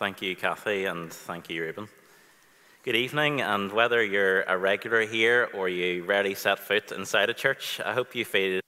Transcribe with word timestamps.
Thank 0.00 0.22
you, 0.22 0.34
Kathy, 0.34 0.86
and 0.86 1.12
thank 1.12 1.50
you, 1.50 1.60
Ruben. 1.60 1.86
Good 2.84 2.96
evening, 2.96 3.42
and 3.42 3.70
whether 3.70 4.02
you're 4.02 4.44
a 4.44 4.56
regular 4.56 5.02
here 5.02 5.50
or 5.52 5.68
you 5.68 6.04
rarely 6.04 6.34
set 6.34 6.58
foot 6.58 6.90
inside 6.90 7.28
a 7.28 7.34
church, 7.34 7.82
I 7.84 7.92
hope 7.92 8.14
you 8.14 8.24
feel 8.24 8.60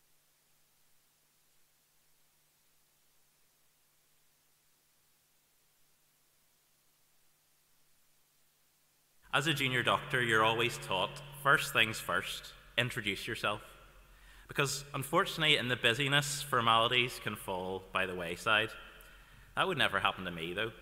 As 9.33 9.47
a 9.47 9.55
junior 9.55 9.83
doctor, 9.83 10.23
you're 10.23 10.45
always 10.45 10.77
taught 10.87 11.23
first 11.43 11.73
things 11.73 11.99
first, 11.99 12.53
introduce 12.77 13.27
yourself. 13.27 13.63
Because 14.49 14.85
unfortunately, 14.93 15.57
in 15.57 15.69
the 15.69 15.77
busyness, 15.77 16.43
formalities 16.43 17.19
can 17.25 17.37
fall 17.37 17.85
by 17.91 18.05
the 18.05 18.15
wayside. 18.15 18.69
That 19.57 19.67
would 19.67 19.79
never 19.79 19.99
happen 19.99 20.27
to 20.27 20.31
me, 20.31 20.53
though. 20.53 20.73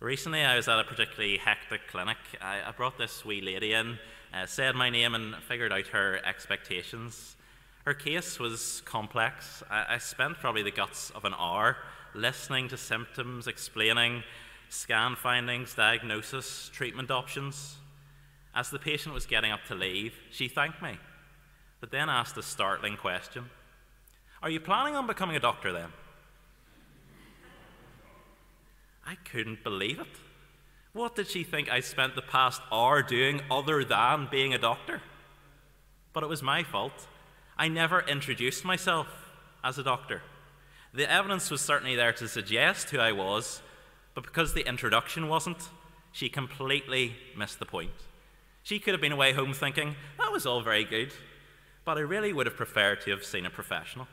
Recently, 0.00 0.44
I 0.44 0.54
was 0.54 0.68
at 0.68 0.78
a 0.78 0.84
particularly 0.84 1.38
hectic 1.38 1.88
clinic. 1.90 2.18
I, 2.40 2.60
I 2.64 2.70
brought 2.70 2.98
this 2.98 3.24
wee 3.24 3.40
lady 3.40 3.72
in, 3.72 3.98
uh, 4.32 4.46
said 4.46 4.76
my 4.76 4.90
name, 4.90 5.16
and 5.16 5.34
figured 5.48 5.72
out 5.72 5.88
her 5.88 6.20
expectations. 6.24 7.34
Her 7.84 7.94
case 7.94 8.38
was 8.38 8.80
complex. 8.84 9.64
I, 9.68 9.94
I 9.94 9.98
spent 9.98 10.38
probably 10.38 10.62
the 10.62 10.70
guts 10.70 11.10
of 11.10 11.24
an 11.24 11.34
hour 11.36 11.78
listening 12.14 12.68
to 12.68 12.76
symptoms, 12.76 13.48
explaining 13.48 14.22
scan 14.68 15.16
findings, 15.16 15.74
diagnosis, 15.74 16.70
treatment 16.72 17.10
options. 17.10 17.78
As 18.54 18.70
the 18.70 18.78
patient 18.78 19.16
was 19.16 19.26
getting 19.26 19.50
up 19.50 19.64
to 19.66 19.74
leave, 19.74 20.14
she 20.30 20.46
thanked 20.46 20.80
me, 20.80 20.96
but 21.80 21.90
then 21.90 22.08
asked 22.08 22.36
a 22.36 22.42
startling 22.44 22.96
question 22.96 23.46
Are 24.44 24.50
you 24.50 24.60
planning 24.60 24.94
on 24.94 25.08
becoming 25.08 25.34
a 25.34 25.40
doctor 25.40 25.72
then? 25.72 25.92
I 29.08 29.14
couldn't 29.14 29.64
believe 29.64 30.00
it. 30.00 30.20
What 30.92 31.16
did 31.16 31.28
she 31.28 31.42
think 31.42 31.70
I 31.70 31.80
spent 31.80 32.14
the 32.14 32.20
past 32.20 32.60
hour 32.70 33.02
doing 33.02 33.40
other 33.50 33.82
than 33.82 34.28
being 34.30 34.52
a 34.52 34.58
doctor? 34.58 35.00
But 36.12 36.24
it 36.24 36.28
was 36.28 36.42
my 36.42 36.62
fault. 36.62 37.08
I 37.56 37.68
never 37.68 38.02
introduced 38.02 38.66
myself 38.66 39.06
as 39.64 39.78
a 39.78 39.82
doctor. 39.82 40.20
The 40.92 41.10
evidence 41.10 41.50
was 41.50 41.62
certainly 41.62 41.96
there 41.96 42.12
to 42.12 42.28
suggest 42.28 42.90
who 42.90 42.98
I 42.98 43.12
was, 43.12 43.62
but 44.14 44.24
because 44.24 44.52
the 44.52 44.68
introduction 44.68 45.26
wasn't, 45.26 45.70
she 46.12 46.28
completely 46.28 47.16
missed 47.34 47.60
the 47.60 47.64
point. 47.64 47.92
She 48.62 48.78
could 48.78 48.92
have 48.92 49.00
been 49.00 49.12
away 49.12 49.32
home 49.32 49.54
thinking, 49.54 49.96
that 50.18 50.32
was 50.32 50.44
all 50.44 50.60
very 50.60 50.84
good, 50.84 51.14
but 51.86 51.96
I 51.96 52.02
really 52.02 52.34
would 52.34 52.44
have 52.44 52.56
preferred 52.56 53.00
to 53.02 53.10
have 53.12 53.24
seen 53.24 53.46
a 53.46 53.50
professional. 53.50 54.06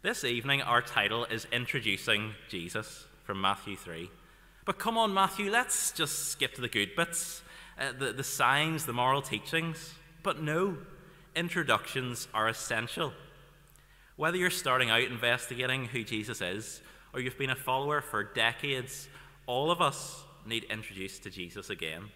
This 0.00 0.24
evening, 0.24 0.62
our 0.62 0.80
title 0.80 1.26
is 1.26 1.46
Introducing 1.52 2.34
Jesus 2.48 3.04
from 3.24 3.40
Matthew 3.40 3.76
3. 3.76 4.10
But 4.64 4.78
come 4.78 4.96
on, 4.96 5.12
Matthew, 5.12 5.50
let's 5.50 5.92
just 5.92 6.30
skip 6.30 6.54
to 6.54 6.60
the 6.60 6.68
good 6.68 6.94
bits, 6.94 7.42
uh, 7.78 7.92
the, 7.98 8.12
the 8.12 8.24
signs, 8.24 8.86
the 8.86 8.92
moral 8.92 9.20
teachings. 9.20 9.94
But 10.22 10.40
no, 10.40 10.78
introductions 11.34 12.28
are 12.32 12.48
essential. 12.48 13.12
Whether 14.16 14.36
you're 14.36 14.50
starting 14.50 14.90
out 14.90 15.02
investigating 15.02 15.86
who 15.86 16.04
Jesus 16.04 16.40
is, 16.40 16.80
or 17.12 17.20
you've 17.20 17.38
been 17.38 17.50
a 17.50 17.56
follower 17.56 18.00
for 18.00 18.22
decades, 18.22 19.08
all 19.46 19.70
of 19.70 19.80
us 19.80 20.24
need 20.46 20.64
introduced 20.64 21.22
to 21.24 21.30
Jesus 21.30 21.68
again. 21.70 22.10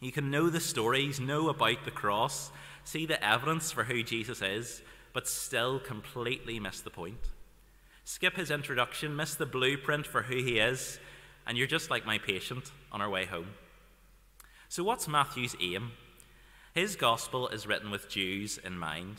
You 0.00 0.12
can 0.12 0.30
know 0.30 0.50
the 0.50 0.60
stories, 0.60 1.20
know 1.20 1.48
about 1.48 1.84
the 1.84 1.90
cross, 1.90 2.50
see 2.84 3.06
the 3.06 3.24
evidence 3.24 3.70
for 3.70 3.84
who 3.84 4.02
Jesus 4.02 4.42
is, 4.42 4.82
but 5.12 5.28
still 5.28 5.78
completely 5.78 6.58
miss 6.58 6.80
the 6.80 6.90
point. 6.90 7.20
Skip 8.04 8.36
his 8.36 8.50
introduction, 8.50 9.16
miss 9.16 9.34
the 9.34 9.46
blueprint 9.46 10.06
for 10.06 10.22
who 10.22 10.36
he 10.36 10.58
is, 10.58 10.98
and 11.46 11.56
you're 11.56 11.66
just 11.66 11.90
like 11.90 12.04
my 12.04 12.18
patient 12.18 12.70
on 12.92 13.00
our 13.00 13.08
way 13.08 13.24
home. 13.24 13.48
So, 14.68 14.84
what's 14.84 15.08
Matthew's 15.08 15.56
aim? 15.60 15.92
His 16.74 16.96
gospel 16.96 17.48
is 17.48 17.66
written 17.66 17.90
with 17.90 18.10
Jews 18.10 18.58
in 18.58 18.78
mind. 18.78 19.16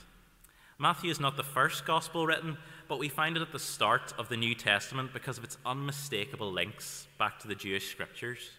Matthew 0.78 1.10
is 1.10 1.20
not 1.20 1.38
the 1.38 1.44
first 1.44 1.86
gospel 1.86 2.28
written, 2.28 2.58
but 2.88 3.00
we 3.00 3.10
find 3.10 3.38
it 3.38 3.42
at 3.42 3.52
the 3.52 3.60
start 3.60 4.14
of 4.20 4.30
the 4.30 4.38
New 4.38 4.54
Testament 4.54 5.14
because 5.14 5.38
of 5.38 5.44
its 5.44 5.58
unmistakable 5.66 6.52
links 6.52 7.08
back 7.18 7.40
to 7.40 7.48
the 7.48 7.56
Jewish 7.56 7.90
scriptures. 7.90 8.50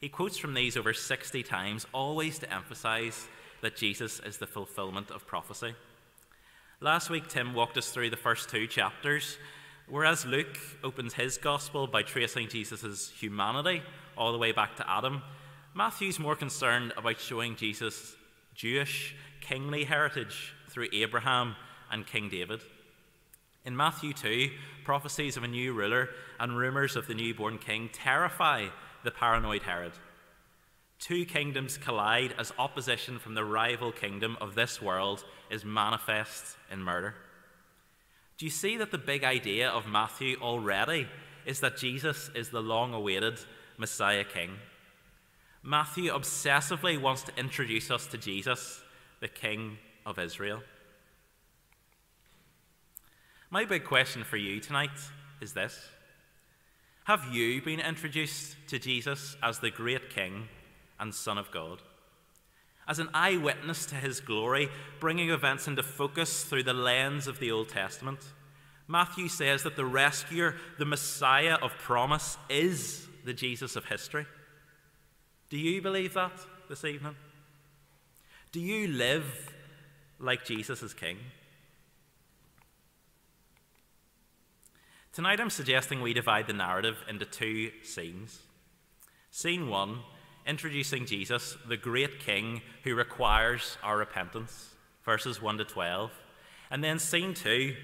He 0.00 0.08
quotes 0.08 0.38
from 0.38 0.54
these 0.54 0.76
over 0.76 0.94
60 0.94 1.42
times, 1.42 1.86
always 1.92 2.38
to 2.38 2.52
emphasize 2.52 3.28
that 3.60 3.76
Jesus 3.76 4.20
is 4.20 4.38
the 4.38 4.46
fulfillment 4.46 5.10
of 5.10 5.26
prophecy. 5.26 5.74
Last 6.80 7.10
week, 7.10 7.28
Tim 7.28 7.54
walked 7.54 7.76
us 7.76 7.90
through 7.90 8.10
the 8.10 8.16
first 8.16 8.48
two 8.48 8.66
chapters, 8.66 9.36
whereas 9.88 10.26
Luke 10.26 10.58
opens 10.84 11.14
his 11.14 11.38
gospel 11.38 11.86
by 11.86 12.02
tracing 12.02 12.48
Jesus' 12.48 13.10
humanity 13.10 13.82
all 14.16 14.32
the 14.32 14.38
way 14.38 14.52
back 14.52 14.76
to 14.76 14.90
Adam. 14.90 15.22
Matthew's 15.74 16.18
more 16.18 16.36
concerned 16.36 16.92
about 16.96 17.20
showing 17.20 17.56
Jesus' 17.56 18.16
Jewish 18.54 19.14
kingly 19.40 19.84
heritage 19.84 20.54
through 20.68 20.88
Abraham 20.92 21.54
and 21.90 22.06
King 22.06 22.28
David. 22.28 22.60
In 23.64 23.76
Matthew 23.76 24.12
2, 24.12 24.50
prophecies 24.84 25.36
of 25.36 25.42
a 25.42 25.48
new 25.48 25.72
ruler 25.72 26.10
and 26.40 26.56
rumors 26.56 26.96
of 26.96 27.06
the 27.06 27.14
newborn 27.14 27.58
king 27.58 27.90
terrify 27.92 28.68
the 29.04 29.10
paranoid 29.10 29.62
Herod. 29.62 29.92
Two 30.98 31.24
kingdoms 31.24 31.78
collide 31.78 32.34
as 32.38 32.52
opposition 32.58 33.18
from 33.18 33.34
the 33.34 33.44
rival 33.44 33.92
kingdom 33.92 34.36
of 34.40 34.54
this 34.54 34.82
world 34.82 35.24
is 35.50 35.64
manifest 35.64 36.56
in 36.72 36.82
murder. 36.82 37.14
Do 38.38 38.46
you 38.46 38.50
see 38.50 38.76
that 38.76 38.92
the 38.92 38.98
big 38.98 39.24
idea 39.24 39.68
of 39.68 39.88
Matthew 39.88 40.36
already 40.40 41.08
is 41.44 41.58
that 41.58 41.76
Jesus 41.76 42.30
is 42.36 42.50
the 42.50 42.62
long 42.62 42.94
awaited 42.94 43.40
Messiah 43.76 44.22
King? 44.22 44.58
Matthew 45.64 46.12
obsessively 46.12 47.00
wants 47.00 47.22
to 47.22 47.36
introduce 47.36 47.90
us 47.90 48.06
to 48.06 48.16
Jesus, 48.16 48.80
the 49.18 49.26
King 49.26 49.78
of 50.06 50.20
Israel. 50.20 50.62
My 53.50 53.64
big 53.64 53.84
question 53.84 54.22
for 54.22 54.36
you 54.36 54.60
tonight 54.60 55.00
is 55.40 55.52
this 55.52 55.88
Have 57.04 57.24
you 57.32 57.60
been 57.60 57.80
introduced 57.80 58.56
to 58.68 58.78
Jesus 58.78 59.36
as 59.42 59.58
the 59.58 59.72
great 59.72 60.10
King 60.10 60.46
and 61.00 61.12
Son 61.12 61.38
of 61.38 61.50
God? 61.50 61.82
As 62.88 62.98
an 62.98 63.10
eyewitness 63.12 63.84
to 63.86 63.94
his 63.96 64.20
glory, 64.20 64.70
bringing 64.98 65.30
events 65.30 65.68
into 65.68 65.82
focus 65.82 66.44
through 66.44 66.62
the 66.62 66.72
lens 66.72 67.26
of 67.26 67.38
the 67.38 67.52
Old 67.52 67.68
Testament, 67.68 68.20
Matthew 68.86 69.28
says 69.28 69.62
that 69.64 69.76
the 69.76 69.84
rescuer, 69.84 70.56
the 70.78 70.86
Messiah 70.86 71.58
of 71.60 71.76
promise, 71.76 72.38
is 72.48 73.06
the 73.26 73.34
Jesus 73.34 73.76
of 73.76 73.84
history. 73.84 74.26
Do 75.50 75.58
you 75.58 75.82
believe 75.82 76.14
that 76.14 76.32
this 76.70 76.84
evening? 76.84 77.14
Do 78.52 78.60
you 78.60 78.88
live 78.88 79.54
like 80.18 80.46
Jesus 80.46 80.82
is 80.82 80.94
King? 80.94 81.18
Tonight 85.12 85.40
I'm 85.40 85.50
suggesting 85.50 86.00
we 86.00 86.14
divide 86.14 86.46
the 86.46 86.52
narrative 86.54 86.96
into 87.08 87.26
two 87.26 87.70
scenes. 87.82 88.40
Scene 89.30 89.68
one, 89.68 89.98
introducing 90.48 91.04
Jesus, 91.04 91.58
the 91.68 91.76
great 91.76 92.20
king 92.20 92.62
who 92.82 92.94
requires 92.94 93.76
our 93.82 93.98
repentance, 93.98 94.74
verses 95.04 95.42
1 95.42 95.58
to 95.58 95.64
12. 95.64 96.10
And 96.70 96.82
then 96.82 96.98
scene 96.98 97.34
two, 97.34 97.76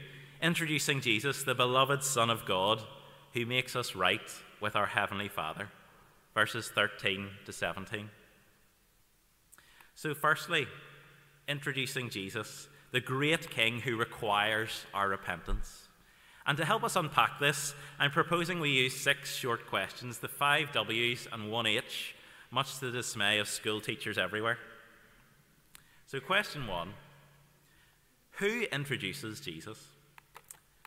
introducing 0.43 1.03
Jesus, 1.03 1.43
the 1.45 1.55
beloved 1.55 2.03
Son 2.03 2.31
of 2.31 2.47
God, 2.47 2.83
who 3.35 3.45
makes 3.45 3.77
us 3.77 3.95
right 3.95 4.33
with 4.61 4.77
our 4.77 4.87
Heavenly 4.87 5.29
Father, 5.29 5.69
verses 6.33 6.69
13 6.75 7.29
to 7.45 7.53
17. 7.53 8.09
So, 9.95 10.15
firstly, 10.15 10.67
introducing 11.47 12.09
Jesus, 12.09 12.69
the 12.93 13.01
great 13.01 13.51
king 13.51 13.81
who 13.81 13.97
requires 13.97 14.87
our 14.95 15.09
repentance. 15.09 15.89
And 16.47 16.57
to 16.59 16.65
help 16.65 16.83
us 16.83 16.97
unpack 16.97 17.39
this, 17.41 17.75
I'm 17.99 18.11
proposing 18.11 18.59
we 18.59 18.71
use 18.71 18.99
six 18.99 19.35
short 19.35 19.67
questions, 19.67 20.19
the 20.19 20.29
five 20.29 20.73
W's 20.73 21.29
and 21.33 21.51
one 21.51 21.67
H, 21.67 22.15
much 22.55 22.79
to 22.79 22.87
the 22.87 22.99
dismay 22.99 23.41
of 23.41 23.49
school 23.49 23.81
teachers 23.81 24.17
everywhere. 24.17 24.59
So, 26.07 26.21
question 26.21 26.69
one 26.69 26.95
Who 28.39 28.63
introduces 28.73 29.41
Jesus? 29.41 29.89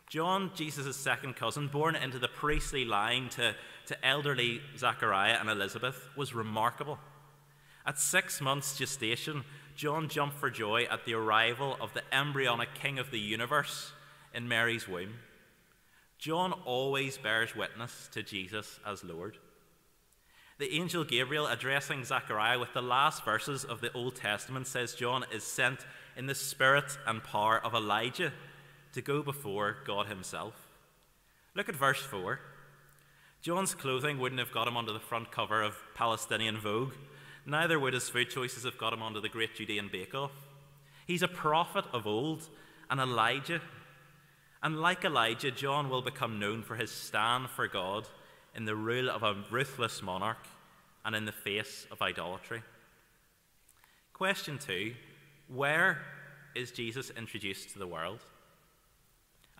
John, 0.08 0.50
Jesus' 0.54 0.96
second 0.96 1.36
cousin, 1.36 1.68
born 1.68 1.94
into 1.94 2.18
the 2.18 2.28
priestly 2.28 2.86
line 2.86 3.28
to, 3.30 3.54
to 3.86 4.06
elderly 4.06 4.62
Zachariah 4.78 5.36
and 5.38 5.50
Elizabeth, 5.50 6.08
was 6.16 6.34
remarkable. 6.34 6.98
At 7.84 7.98
six 7.98 8.40
months 8.40 8.78
gestation, 8.78 9.44
John 9.76 10.08
jumped 10.08 10.38
for 10.38 10.48
joy 10.48 10.84
at 10.90 11.04
the 11.04 11.12
arrival 11.12 11.76
of 11.82 11.92
the 11.92 12.02
embryonic 12.10 12.74
king 12.74 12.98
of 12.98 13.10
the 13.10 13.20
universe 13.20 13.92
in 14.32 14.48
Mary's 14.48 14.88
womb. 14.88 15.16
John 16.16 16.52
always 16.64 17.18
bears 17.18 17.54
witness 17.54 18.08
to 18.12 18.22
Jesus 18.22 18.80
as 18.86 19.04
Lord. 19.04 19.36
The 20.58 20.72
angel 20.72 21.04
Gabriel, 21.04 21.46
addressing 21.46 22.04
Zechariah 22.04 22.58
with 22.58 22.72
the 22.72 22.82
last 22.82 23.24
verses 23.24 23.64
of 23.64 23.80
the 23.80 23.92
Old 23.92 24.16
Testament, 24.16 24.66
says 24.66 24.94
John 24.94 25.24
is 25.32 25.44
sent 25.44 25.86
in 26.16 26.26
the 26.26 26.34
spirit 26.34 26.98
and 27.06 27.22
power 27.22 27.64
of 27.64 27.74
Elijah 27.74 28.32
to 28.92 29.00
go 29.00 29.22
before 29.22 29.76
God 29.86 30.08
Himself. 30.08 30.54
Look 31.54 31.68
at 31.68 31.76
verse 31.76 32.00
4. 32.00 32.40
John's 33.40 33.72
clothing 33.72 34.18
wouldn't 34.18 34.40
have 34.40 34.50
got 34.50 34.66
him 34.66 34.76
onto 34.76 34.92
the 34.92 34.98
front 34.98 35.30
cover 35.30 35.62
of 35.62 35.76
Palestinian 35.94 36.58
Vogue. 36.58 36.94
Neither 37.46 37.78
would 37.78 37.94
his 37.94 38.08
food 38.08 38.28
choices 38.28 38.64
have 38.64 38.78
got 38.78 38.92
him 38.92 39.00
onto 39.00 39.20
the 39.20 39.28
Great 39.28 39.54
Judean 39.54 39.88
Bake 39.92 40.12
Off. 40.12 40.32
He's 41.06 41.22
a 41.22 41.28
prophet 41.28 41.84
of 41.92 42.04
old, 42.04 42.48
an 42.90 42.98
Elijah. 42.98 43.60
And 44.60 44.80
like 44.80 45.04
Elijah, 45.04 45.52
John 45.52 45.88
will 45.88 46.02
become 46.02 46.40
known 46.40 46.64
for 46.64 46.74
his 46.74 46.90
stand 46.90 47.48
for 47.50 47.68
God 47.68 48.08
in 48.58 48.64
the 48.64 48.74
rule 48.74 49.08
of 49.08 49.22
a 49.22 49.36
ruthless 49.52 50.02
monarch 50.02 50.44
and 51.04 51.14
in 51.14 51.24
the 51.24 51.30
face 51.30 51.86
of 51.92 52.02
idolatry. 52.02 52.60
Question 54.12 54.58
two 54.58 54.94
Where 55.46 56.02
is 56.56 56.72
Jesus 56.72 57.10
introduced 57.16 57.70
to 57.70 57.78
the 57.78 57.86
world? 57.86 58.18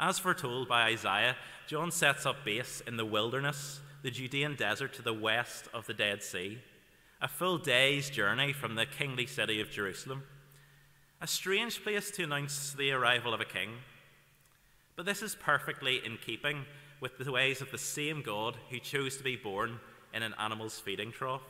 As 0.00 0.18
foretold 0.18 0.68
by 0.68 0.82
Isaiah, 0.86 1.36
John 1.68 1.92
sets 1.92 2.26
up 2.26 2.44
base 2.44 2.82
in 2.88 2.96
the 2.96 3.04
wilderness, 3.04 3.78
the 4.02 4.10
Judean 4.10 4.56
desert 4.56 4.94
to 4.94 5.02
the 5.02 5.14
west 5.14 5.68
of 5.72 5.86
the 5.86 5.94
Dead 5.94 6.20
Sea, 6.24 6.58
a 7.22 7.28
full 7.28 7.56
day's 7.56 8.10
journey 8.10 8.52
from 8.52 8.74
the 8.74 8.84
kingly 8.84 9.26
city 9.26 9.60
of 9.60 9.70
Jerusalem. 9.70 10.24
A 11.20 11.28
strange 11.28 11.84
place 11.84 12.10
to 12.12 12.24
announce 12.24 12.72
the 12.72 12.90
arrival 12.90 13.32
of 13.32 13.40
a 13.40 13.44
king. 13.44 13.74
But 14.96 15.06
this 15.06 15.22
is 15.22 15.36
perfectly 15.36 16.04
in 16.04 16.16
keeping 16.16 16.64
with 17.00 17.18
the 17.18 17.32
ways 17.32 17.60
of 17.60 17.70
the 17.70 17.78
same 17.78 18.22
God 18.22 18.56
who 18.70 18.78
chose 18.78 19.16
to 19.16 19.24
be 19.24 19.36
born 19.36 19.78
in 20.12 20.22
an 20.22 20.34
animal's 20.38 20.78
feeding 20.78 21.12
trough. 21.12 21.42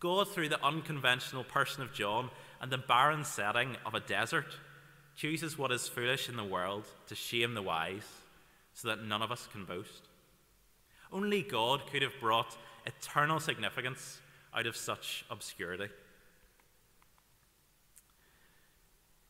God, 0.00 0.28
through 0.28 0.48
the 0.48 0.64
unconventional 0.64 1.44
person 1.44 1.82
of 1.82 1.92
John 1.92 2.30
and 2.60 2.70
the 2.70 2.78
barren 2.78 3.24
setting 3.24 3.76
of 3.86 3.94
a 3.94 4.00
desert, 4.00 4.56
chooses 5.14 5.56
what 5.56 5.70
is 5.70 5.88
foolish 5.88 6.28
in 6.28 6.36
the 6.36 6.44
world 6.44 6.84
to 7.06 7.14
shame 7.14 7.54
the 7.54 7.62
wise 7.62 8.08
so 8.74 8.88
that 8.88 9.04
none 9.04 9.22
of 9.22 9.30
us 9.30 9.48
can 9.52 9.64
boast. 9.64 10.08
Only 11.12 11.42
God 11.42 11.82
could 11.92 12.02
have 12.02 12.18
brought 12.20 12.56
eternal 12.86 13.38
significance 13.38 14.20
out 14.54 14.66
of 14.66 14.76
such 14.76 15.24
obscurity. 15.30 15.88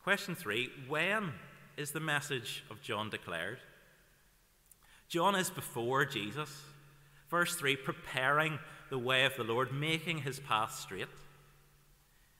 Question 0.03 0.35
three 0.35 0.69
When 0.87 1.33
is 1.77 1.91
the 1.91 1.99
message 1.99 2.63
of 2.69 2.81
John 2.81 3.09
declared? 3.09 3.59
John 5.13 5.35
is 5.35 5.51
before 5.51 6.05
Jesus. 6.05 6.49
Verse 7.29 7.53
3 7.53 7.75
preparing 7.75 8.57
the 8.89 8.97
way 8.97 9.25
of 9.25 9.35
the 9.35 9.43
Lord, 9.43 9.71
making 9.71 10.17
his 10.17 10.39
path 10.39 10.73
straight. 10.73 11.07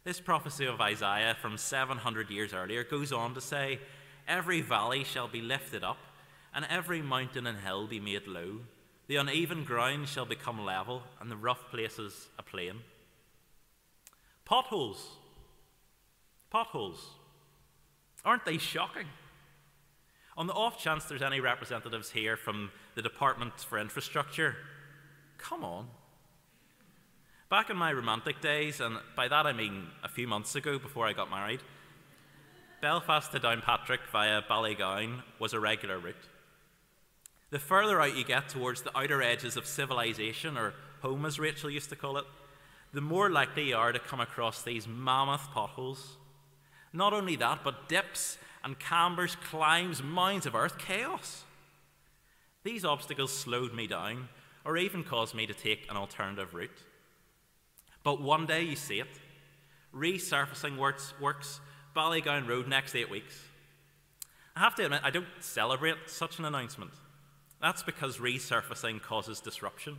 This 0.03 0.19
prophecy 0.19 0.65
of 0.65 0.81
Isaiah 0.81 1.37
from 1.39 1.59
700 1.59 2.31
years 2.31 2.51
earlier 2.51 2.83
goes 2.83 3.11
on 3.11 3.35
to 3.35 3.41
say, 3.41 3.77
Every 4.27 4.61
valley 4.61 5.03
shall 5.03 5.27
be 5.27 5.39
lifted 5.39 5.83
up, 5.83 5.99
and 6.51 6.65
every 6.67 7.03
mountain 7.03 7.45
and 7.45 7.59
hill 7.59 7.85
be 7.85 7.99
made 7.99 8.25
low. 8.25 8.61
The 9.05 9.17
uneven 9.17 9.65
ground 9.65 10.07
shall 10.07 10.25
become 10.25 10.65
level, 10.65 11.03
and 11.21 11.29
the 11.29 11.37
rough 11.37 11.69
places 11.69 12.27
a 12.39 12.41
plain. 12.41 12.77
Potholes. 14.45 15.09
Potholes. 16.49 17.05
Aren't 18.25 18.45
they 18.45 18.57
shocking? 18.57 19.05
On 20.35 20.47
the 20.47 20.53
off 20.53 20.79
chance 20.79 21.05
there's 21.05 21.21
any 21.21 21.39
representatives 21.39 22.11
here 22.11 22.35
from 22.35 22.71
the 22.95 23.01
Department 23.01 23.59
for 23.59 23.77
Infrastructure, 23.77 24.55
come 25.37 25.63
on. 25.63 25.87
Back 27.49 27.69
in 27.69 27.77
my 27.77 27.93
romantic 27.93 28.41
days, 28.41 28.79
and 28.79 28.97
by 29.15 29.27
that 29.27 29.45
I 29.45 29.53
mean 29.53 29.87
a 30.03 30.09
few 30.09 30.27
months 30.27 30.55
ago 30.55 30.79
before 30.79 31.05
I 31.05 31.13
got 31.13 31.29
married, 31.29 31.61
Belfast 32.81 33.31
to 33.31 33.39
Downpatrick 33.39 33.99
via 34.11 34.41
Ballygowan 34.41 35.21
was 35.37 35.53
a 35.53 35.59
regular 35.59 35.99
route. 35.99 36.15
The 37.51 37.59
further 37.59 38.01
out 38.01 38.17
you 38.17 38.23
get 38.23 38.49
towards 38.49 38.81
the 38.81 38.97
outer 38.97 39.21
edges 39.21 39.55
of 39.55 39.67
civilization, 39.67 40.57
or 40.57 40.73
home 41.01 41.25
as 41.27 41.39
Rachel 41.39 41.69
used 41.69 41.91
to 41.91 41.95
call 41.95 42.17
it, 42.17 42.25
the 42.91 43.01
more 43.01 43.29
likely 43.29 43.69
you 43.69 43.75
are 43.75 43.91
to 43.91 43.99
come 43.99 44.19
across 44.19 44.63
these 44.63 44.87
mammoth 44.87 45.51
potholes. 45.51 46.17
Not 46.91 47.13
only 47.13 47.35
that, 47.35 47.63
but 47.63 47.87
dips 47.87 48.39
and 48.63 48.79
cambers, 48.79 49.35
climbs, 49.35 50.01
mounds 50.01 50.45
of 50.45 50.55
earth, 50.55 50.77
chaos. 50.77 51.43
These 52.63 52.85
obstacles 52.85 53.37
slowed 53.37 53.73
me 53.73 53.87
down, 53.87 54.29
or 54.63 54.77
even 54.77 55.03
caused 55.03 55.35
me 55.35 55.45
to 55.45 55.53
take 55.53 55.89
an 55.89 55.97
alternative 55.97 56.53
route. 56.53 56.69
But 58.03 58.21
one 58.21 58.45
day 58.45 58.63
you 58.63 58.75
see 58.75 58.99
it. 58.99 59.19
Resurfacing 59.93 60.77
works, 60.77 61.13
works 61.19 61.59
Ballygowan 61.95 62.47
Road 62.47 62.67
next 62.67 62.95
eight 62.95 63.09
weeks. 63.09 63.37
I 64.55 64.61
have 64.61 64.75
to 64.75 64.85
admit, 64.85 65.01
I 65.03 65.09
don't 65.09 65.27
celebrate 65.39 65.95
such 66.07 66.39
an 66.39 66.45
announcement. 66.45 66.91
That's 67.61 67.83
because 67.83 68.17
resurfacing 68.17 69.01
causes 69.01 69.39
disruption. 69.39 69.97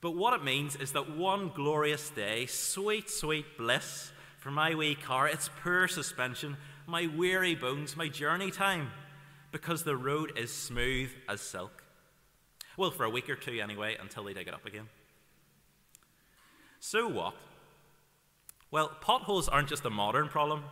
But 0.00 0.16
what 0.16 0.34
it 0.34 0.44
means 0.44 0.76
is 0.76 0.92
that 0.92 1.16
one 1.16 1.50
glorious 1.54 2.10
day, 2.10 2.46
sweet, 2.46 3.08
sweet 3.08 3.56
bliss 3.56 4.12
for 4.38 4.50
my 4.50 4.74
wee 4.74 4.96
car, 4.96 5.28
its 5.28 5.48
poor 5.62 5.86
suspension, 5.86 6.56
my 6.92 7.06
weary 7.16 7.54
bones, 7.54 7.96
my 7.96 8.06
journey 8.06 8.50
time, 8.50 8.90
because 9.50 9.82
the 9.82 9.96
road 9.96 10.30
is 10.36 10.52
smooth 10.52 11.08
as 11.26 11.40
silk. 11.40 11.82
Well, 12.76 12.90
for 12.90 13.04
a 13.04 13.10
week 13.10 13.30
or 13.30 13.34
two 13.34 13.58
anyway, 13.62 13.96
until 13.98 14.24
they 14.24 14.34
dig 14.34 14.46
it 14.46 14.52
up 14.52 14.66
again. 14.66 14.88
So 16.80 17.08
what? 17.08 17.34
Well, 18.70 18.90
potholes 19.00 19.48
aren't 19.48 19.70
just 19.70 19.86
a 19.86 19.90
modern 19.90 20.28
problem. 20.28 20.64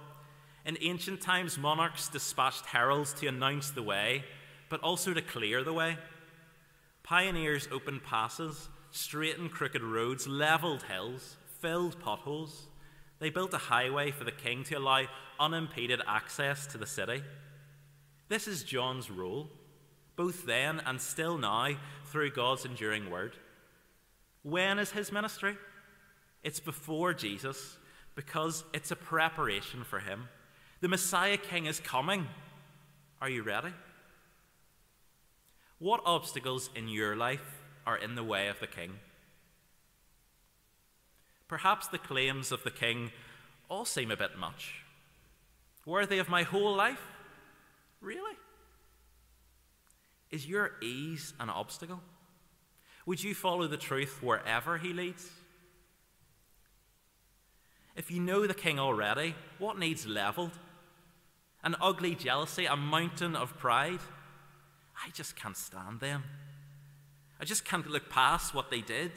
In 0.66 0.76
ancient 0.82 1.22
times, 1.22 1.56
monarchs 1.56 2.10
dispatched 2.10 2.66
heralds 2.66 3.14
to 3.14 3.26
announce 3.26 3.70
the 3.70 3.82
way, 3.82 4.22
but 4.68 4.82
also 4.82 5.14
to 5.14 5.22
clear 5.22 5.64
the 5.64 5.72
way. 5.72 5.96
Pioneers 7.02 7.66
opened 7.72 8.04
passes, 8.04 8.68
straightened 8.90 9.52
crooked 9.52 9.82
roads, 9.82 10.26
leveled 10.26 10.82
hills, 10.82 11.38
filled 11.60 11.98
potholes. 11.98 12.66
They 13.20 13.30
built 13.30 13.54
a 13.54 13.58
highway 13.58 14.10
for 14.10 14.24
the 14.24 14.32
king 14.32 14.64
to 14.64 14.76
allow 14.76 15.04
unimpeded 15.38 16.00
access 16.06 16.66
to 16.68 16.78
the 16.78 16.86
city. 16.86 17.22
This 18.28 18.48
is 18.48 18.64
John's 18.64 19.10
role, 19.10 19.48
both 20.16 20.46
then 20.46 20.80
and 20.86 21.00
still 21.00 21.38
now, 21.38 21.74
through 22.06 22.30
God's 22.30 22.64
enduring 22.64 23.10
word. 23.10 23.36
When 24.42 24.78
is 24.78 24.90
his 24.90 25.12
ministry? 25.12 25.56
It's 26.42 26.60
before 26.60 27.12
Jesus 27.12 27.76
because 28.14 28.64
it's 28.72 28.90
a 28.90 28.96
preparation 28.96 29.84
for 29.84 30.00
him. 30.00 30.28
The 30.80 30.88
Messiah 30.88 31.36
King 31.36 31.66
is 31.66 31.78
coming. 31.78 32.26
Are 33.20 33.28
you 33.28 33.42
ready? 33.42 33.72
What 35.78 36.00
obstacles 36.06 36.70
in 36.74 36.88
your 36.88 37.16
life 37.16 37.62
are 37.86 37.96
in 37.96 38.14
the 38.14 38.24
way 38.24 38.48
of 38.48 38.60
the 38.60 38.66
King? 38.66 38.92
Perhaps 41.50 41.88
the 41.88 41.98
claims 41.98 42.52
of 42.52 42.62
the 42.62 42.70
King 42.70 43.10
all 43.68 43.84
seem 43.84 44.12
a 44.12 44.16
bit 44.16 44.38
much. 44.38 44.84
Worthy 45.84 46.18
of 46.18 46.28
my 46.28 46.44
whole 46.44 46.76
life? 46.76 47.02
Really? 48.00 48.36
Is 50.30 50.46
your 50.46 50.76
ease 50.80 51.34
an 51.40 51.50
obstacle? 51.50 52.02
Would 53.04 53.24
you 53.24 53.34
follow 53.34 53.66
the 53.66 53.76
truth 53.76 54.22
wherever 54.22 54.78
he 54.78 54.92
leads? 54.92 55.28
If 57.96 58.12
you 58.12 58.20
know 58.20 58.46
the 58.46 58.54
king 58.54 58.78
already, 58.78 59.34
what 59.58 59.76
needs 59.76 60.06
leveled? 60.06 60.56
An 61.64 61.74
ugly 61.80 62.14
jealousy, 62.14 62.66
a 62.66 62.76
mountain 62.76 63.34
of 63.34 63.58
pride? 63.58 63.98
I 65.04 65.10
just 65.10 65.34
can't 65.34 65.56
stand 65.56 65.98
them. 65.98 66.22
I 67.40 67.44
just 67.44 67.64
can't 67.64 67.90
look 67.90 68.08
past 68.08 68.54
what 68.54 68.70
they 68.70 68.82
did. 68.82 69.10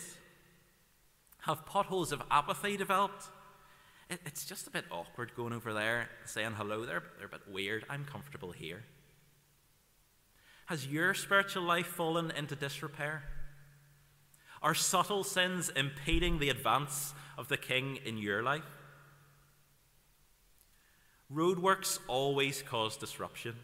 Have 1.43 1.65
potholes 1.65 2.13
of 2.13 2.21
apathy 2.31 2.77
developed? 2.77 3.25
It, 4.09 4.21
it's 4.25 4.45
just 4.45 4.65
a 4.67 4.71
bit 4.71 4.85
awkward 4.89 5.35
going 5.35 5.51
over 5.51 5.73
there 5.73 6.09
saying 6.25 6.53
hello. 6.53 6.85
They're, 6.85 7.03
they're 7.17 7.27
a 7.27 7.29
bit 7.29 7.51
weird. 7.51 7.85
I'm 7.89 8.05
comfortable 8.05 8.51
here. 8.51 8.83
Has 10.67 10.87
your 10.87 11.13
spiritual 11.13 11.63
life 11.63 11.87
fallen 11.87 12.31
into 12.31 12.55
disrepair? 12.55 13.23
Are 14.61 14.73
subtle 14.73 15.25
sins 15.25 15.69
impeding 15.75 16.39
the 16.39 16.47
advance 16.47 17.13
of 17.37 17.49
the 17.49 17.57
king 17.57 17.99
in 18.05 18.17
your 18.17 18.41
life? 18.41 18.63
Roadworks 21.33 21.99
always 22.07 22.61
cause 22.61 22.95
disruption, 22.95 23.55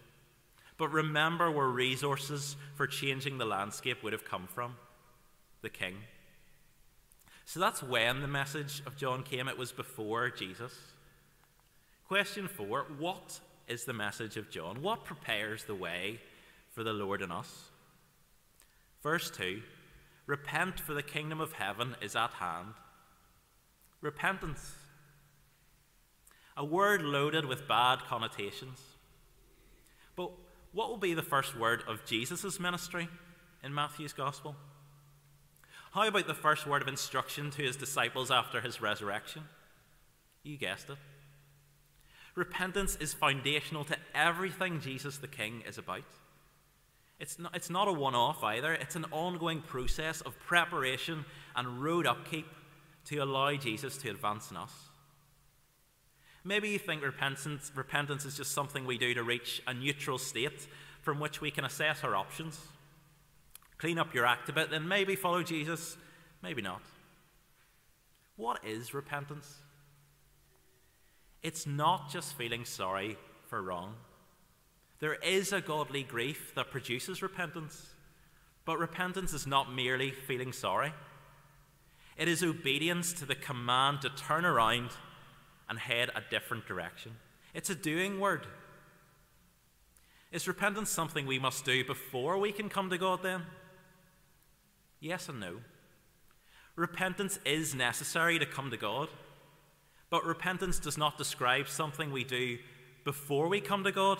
but 0.77 0.91
remember 0.91 1.49
where 1.49 1.67
resources 1.67 2.57
for 2.75 2.87
changing 2.87 3.37
the 3.37 3.45
landscape 3.45 4.03
would 4.03 4.11
have 4.11 4.25
come 4.25 4.47
from 4.47 4.75
the 5.61 5.69
king. 5.69 5.95
So 7.49 7.59
that's 7.59 7.81
when 7.81 8.21
the 8.21 8.27
message 8.27 8.83
of 8.85 8.95
John 8.95 9.23
came. 9.23 9.47
It 9.47 9.57
was 9.57 9.71
before 9.71 10.29
Jesus. 10.29 10.71
Question 12.07 12.47
four 12.47 12.85
What 12.99 13.39
is 13.67 13.85
the 13.85 13.93
message 13.93 14.37
of 14.37 14.51
John? 14.51 14.83
What 14.83 15.03
prepares 15.03 15.63
the 15.63 15.73
way 15.73 16.19
for 16.75 16.83
the 16.83 16.93
Lord 16.93 17.23
in 17.23 17.31
us? 17.31 17.71
Verse 19.01 19.31
2 19.31 19.63
Repent, 20.27 20.79
for 20.79 20.93
the 20.93 21.01
kingdom 21.01 21.41
of 21.41 21.53
heaven 21.53 21.95
is 22.03 22.15
at 22.15 22.33
hand. 22.33 22.75
Repentance. 23.99 24.75
A 26.55 26.63
word 26.63 27.01
loaded 27.01 27.45
with 27.45 27.67
bad 27.67 28.01
connotations. 28.07 28.79
But 30.15 30.29
what 30.71 30.89
will 30.89 30.97
be 30.97 31.15
the 31.15 31.23
first 31.23 31.57
word 31.57 31.81
of 31.87 32.05
Jesus' 32.05 32.59
ministry 32.59 33.09
in 33.63 33.73
Matthew's 33.73 34.13
Gospel? 34.13 34.55
How 35.91 36.07
about 36.07 36.27
the 36.27 36.33
first 36.33 36.67
word 36.67 36.81
of 36.81 36.87
instruction 36.87 37.49
to 37.51 37.63
his 37.63 37.75
disciples 37.75 38.29
after 38.29 38.61
his 38.61 38.81
resurrection? 38.81 39.43
You 40.43 40.57
guessed 40.57 40.89
it. 40.89 40.97
Repentance 42.35 42.95
is 42.97 43.13
foundational 43.13 43.83
to 43.85 43.97
everything 44.13 44.81
Jesus 44.81 45.17
the 45.17 45.27
King 45.27 45.63
is 45.67 45.77
about. 45.77 46.05
It's 47.19 47.37
not, 47.37 47.55
it's 47.55 47.69
not 47.69 47.87
a 47.87 47.91
one 47.91 48.15
off 48.15 48.43
either, 48.43 48.71
it's 48.73 48.95
an 48.95 49.05
ongoing 49.11 49.61
process 49.61 50.21
of 50.21 50.39
preparation 50.39 51.25
and 51.55 51.83
road 51.83 52.07
upkeep 52.07 52.47
to 53.05 53.17
allow 53.17 53.55
Jesus 53.55 53.97
to 53.97 54.09
advance 54.09 54.51
in 54.51 54.57
us. 54.57 54.73
Maybe 56.43 56.69
you 56.69 56.79
think 56.79 57.03
repentance, 57.03 57.71
repentance 57.75 58.25
is 58.25 58.37
just 58.37 58.53
something 58.53 58.85
we 58.85 58.97
do 58.97 59.13
to 59.13 59.23
reach 59.23 59.61
a 59.67 59.73
neutral 59.73 60.17
state 60.17 60.67
from 61.01 61.19
which 61.19 61.41
we 61.41 61.51
can 61.51 61.65
assess 61.65 62.03
our 62.03 62.15
options. 62.15 62.59
Clean 63.79 63.97
up 63.97 64.13
your 64.13 64.25
act 64.25 64.49
a 64.49 64.53
bit, 64.53 64.69
then 64.69 64.87
maybe 64.87 65.15
follow 65.15 65.41
Jesus, 65.41 65.97
maybe 66.43 66.61
not. 66.61 66.81
What 68.35 68.59
is 68.65 68.93
repentance? 68.93 69.55
It's 71.41 71.65
not 71.65 72.09
just 72.11 72.37
feeling 72.37 72.65
sorry 72.65 73.17
for 73.47 73.61
wrong. 73.61 73.95
There 74.99 75.15
is 75.15 75.53
a 75.53 75.61
godly 75.61 76.03
grief 76.03 76.51
that 76.55 76.71
produces 76.71 77.21
repentance, 77.21 77.95
but 78.65 78.77
repentance 78.77 79.33
is 79.33 79.47
not 79.47 79.73
merely 79.73 80.11
feeling 80.11 80.51
sorry. 80.51 80.93
It 82.17 82.27
is 82.27 82.43
obedience 82.43 83.13
to 83.13 83.25
the 83.25 83.35
command 83.35 84.01
to 84.01 84.09
turn 84.09 84.43
around 84.43 84.89
and 85.69 85.79
head 85.79 86.09
a 86.13 86.21
different 86.29 86.67
direction. 86.67 87.13
It's 87.53 87.69
a 87.69 87.75
doing 87.75 88.19
word. 88.19 88.45
Is 90.33 90.47
repentance 90.47 90.89
something 90.89 91.25
we 91.25 91.39
must 91.39 91.63
do 91.63 91.85
before 91.85 92.37
we 92.37 92.51
can 92.51 92.67
come 92.67 92.89
to 92.89 92.97
God 92.97 93.23
then? 93.23 93.43
Yes 94.99 95.29
and 95.29 95.39
no. 95.39 95.57
Repentance 96.75 97.39
is 97.45 97.75
necessary 97.75 98.39
to 98.39 98.45
come 98.45 98.71
to 98.71 98.77
God, 98.77 99.09
but 100.09 100.25
repentance 100.25 100.79
does 100.79 100.97
not 100.97 101.17
describe 101.17 101.67
something 101.67 102.11
we 102.11 102.23
do 102.23 102.57
before 103.03 103.47
we 103.47 103.61
come 103.61 103.83
to 103.83 103.91
God 103.91 104.19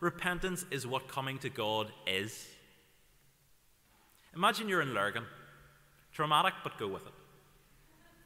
repentance 0.00 0.64
is 0.70 0.86
what 0.86 1.08
coming 1.08 1.38
to 1.38 1.48
God 1.48 1.92
is. 2.06 2.46
Imagine 4.34 4.68
you're 4.68 4.82
in 4.82 4.94
Lurgan. 4.94 5.24
Traumatic, 6.12 6.54
but 6.62 6.78
go 6.78 6.88
with 6.88 7.06
it. 7.06 7.12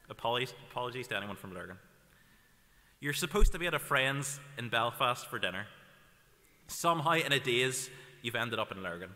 Apologies, 0.09 0.53
apologies 0.69 1.07
to 1.07 1.17
anyone 1.17 1.35
from 1.35 1.53
Lurgan. 1.53 1.77
You're 2.99 3.13
supposed 3.13 3.51
to 3.53 3.59
be 3.59 3.67
at 3.67 3.73
a 3.73 3.79
friend's 3.79 4.39
in 4.57 4.69
Belfast 4.69 5.25
for 5.27 5.39
dinner. 5.39 5.65
Somehow, 6.67 7.13
in 7.13 7.31
a 7.31 7.39
daze, 7.39 7.89
you've 8.21 8.35
ended 8.35 8.59
up 8.59 8.71
in 8.71 8.83
Lurgan. 8.83 9.09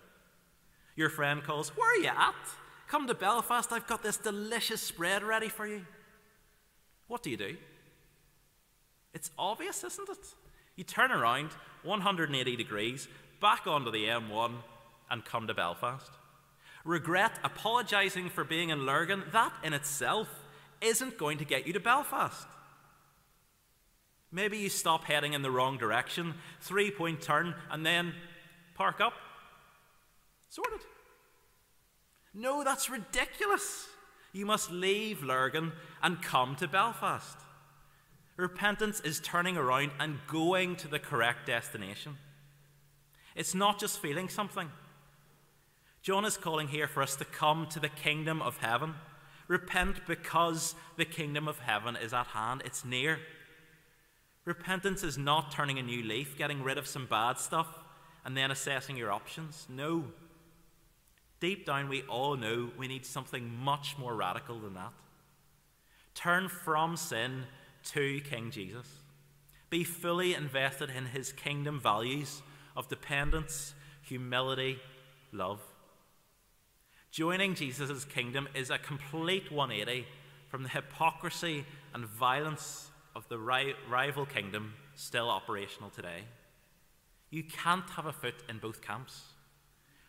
Your 0.96 1.10
friend 1.10 1.44
calls, 1.44 1.70
Where 1.70 1.94
are 1.94 2.02
you 2.02 2.08
at? 2.08 2.36
Come 2.88 3.08
to 3.08 3.16
Belfast, 3.16 3.72
I've 3.72 3.88
got 3.88 4.04
this 4.04 4.18
delicious 4.18 4.82
spread 4.82 5.24
ready 5.24 5.50
for 5.50 5.66
you. 5.66 5.86
What 7.08 7.24
do 7.24 7.30
you 7.30 7.38
do? 7.38 7.58
It's 9.14 9.32
obvious, 9.38 9.84
isn't 9.84 10.10
it? 10.10 10.36
You 10.76 10.84
turn 10.84 11.12
around 11.12 11.52
180 11.84 12.56
degrees, 12.56 13.08
back 13.40 13.66
onto 13.66 13.92
the 13.92 14.06
M1, 14.06 14.54
and 15.10 15.24
come 15.24 15.48
to 15.48 15.54
Belfast. 15.54 16.12
Regret 16.84 17.40
apologising 17.44 18.30
for 18.30 18.44
being 18.44 18.70
in 18.70 18.86
Lurgan, 18.86 19.24
that 19.32 19.54
in 19.64 19.74
itself 19.74 20.28
isn't 20.82 21.18
going 21.18 21.38
to 21.40 21.46
get 21.46 21.66
you 21.66 21.74
to 21.74 21.80
Belfast. 21.80 22.48
Maybe 24.32 24.58
you 24.58 24.70
stop 24.70 25.06
heading 25.06 25.34
in 25.34 25.42
the 25.42 25.52
wrong 25.52 25.78
direction, 25.78 26.34
three 26.60 26.92
point 26.92 27.22
turn, 27.22 27.56
and 27.72 27.86
then 27.86 28.14
park 28.76 29.00
up. 29.00 29.14
Sorted. 30.50 30.82
No, 32.36 32.64
that's 32.64 32.90
ridiculous. 32.90 33.88
You 34.34 34.46
must 34.46 34.70
leave 34.70 35.24
Lurgan 35.24 35.72
and 36.04 36.22
come 36.22 36.58
to 36.58 36.68
Belfast. 36.68 37.38
Repentance 38.36 39.00
is 39.00 39.22
turning 39.22 39.56
around 39.56 39.92
and 39.98 40.20
going 40.28 40.76
to 40.76 40.90
the 40.90 41.00
correct 41.00 41.48
destination. 41.48 42.18
It's 43.34 43.56
not 43.56 43.80
just 43.80 44.02
feeling 44.02 44.28
something. 44.28 44.70
John 46.02 46.26
is 46.26 46.36
calling 46.36 46.68
here 46.68 46.88
for 46.88 47.02
us 47.02 47.16
to 47.16 47.26
come 47.26 47.68
to 47.68 47.80
the 47.80 47.90
kingdom 47.90 48.42
of 48.42 48.58
heaven. 48.58 48.96
Repent 49.48 50.06
because 50.06 50.76
the 50.98 51.06
kingdom 51.06 51.48
of 51.48 51.60
heaven 51.60 51.96
is 51.96 52.14
at 52.14 52.28
hand, 52.28 52.62
it's 52.66 52.84
near. 52.84 53.20
Repentance 54.44 55.04
is 55.04 55.18
not 55.18 55.52
turning 55.52 55.80
a 55.80 55.84
new 55.84 56.04
leaf, 56.04 56.38
getting 56.38 56.62
rid 56.62 56.78
of 56.78 56.88
some 56.88 57.08
bad 57.08 57.40
stuff, 57.40 57.80
and 58.26 58.36
then 58.36 58.52
assessing 58.52 58.98
your 58.98 59.12
options. 59.12 59.66
No. 59.70 60.06
Deep 61.46 61.64
down, 61.64 61.90
we 61.90 62.02
all 62.10 62.36
know 62.36 62.72
we 62.76 62.88
need 62.88 63.06
something 63.06 63.56
much 63.56 64.00
more 64.00 64.16
radical 64.16 64.58
than 64.58 64.74
that. 64.74 64.92
Turn 66.16 66.50
from 66.50 66.98
sin 66.98 67.44
to 67.92 68.20
King 68.22 68.50
Jesus. 68.50 68.88
Be 69.70 69.84
fully 69.84 70.34
invested 70.34 70.90
in 70.90 71.06
his 71.06 71.32
kingdom 71.32 71.80
values 71.80 72.42
of 72.76 72.88
dependence, 72.88 73.76
humility, 74.02 74.80
love. 75.32 75.62
Joining 77.12 77.54
Jesus' 77.54 78.06
kingdom 78.06 78.50
is 78.56 78.72
a 78.72 78.80
complete 78.80 79.52
180 79.52 80.08
from 80.50 80.64
the 80.64 80.70
hypocrisy 80.70 81.64
and 81.94 82.08
violence 82.08 82.90
of 83.16 83.30
the 83.30 83.38
rival 83.38 84.26
kingdom 84.26 84.74
still 84.96 85.30
operational 85.30 85.92
today. 85.92 86.24
You 87.30 87.44
can't 87.44 87.88
have 87.92 88.08
a 88.08 88.14
foot 88.14 88.42
in 88.50 88.58
both 88.58 88.82
camps. 88.82 89.26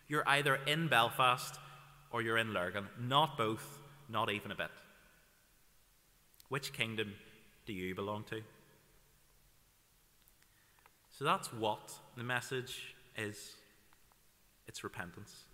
You're 0.09 0.29
either 0.29 0.57
in 0.67 0.89
Belfast 0.89 1.59
or 2.11 2.23
you're 2.23 2.39
in 2.39 2.53
Lurgan. 2.53 2.87
Not 3.01 3.37
both, 3.37 3.79
not 4.09 4.31
even 4.31 4.51
a 4.51 4.57
bit. 4.57 4.71
Which 6.49 6.73
kingdom 6.73 7.13
do 7.67 7.73
you 7.73 7.95
belong 7.95 8.25
to? 8.31 8.43
So 11.11 11.25
that's 11.25 11.53
what 11.53 11.93
the 12.17 12.23
message 12.23 12.95
is 13.17 13.55
it's 14.67 14.85
repentance. 14.85 15.45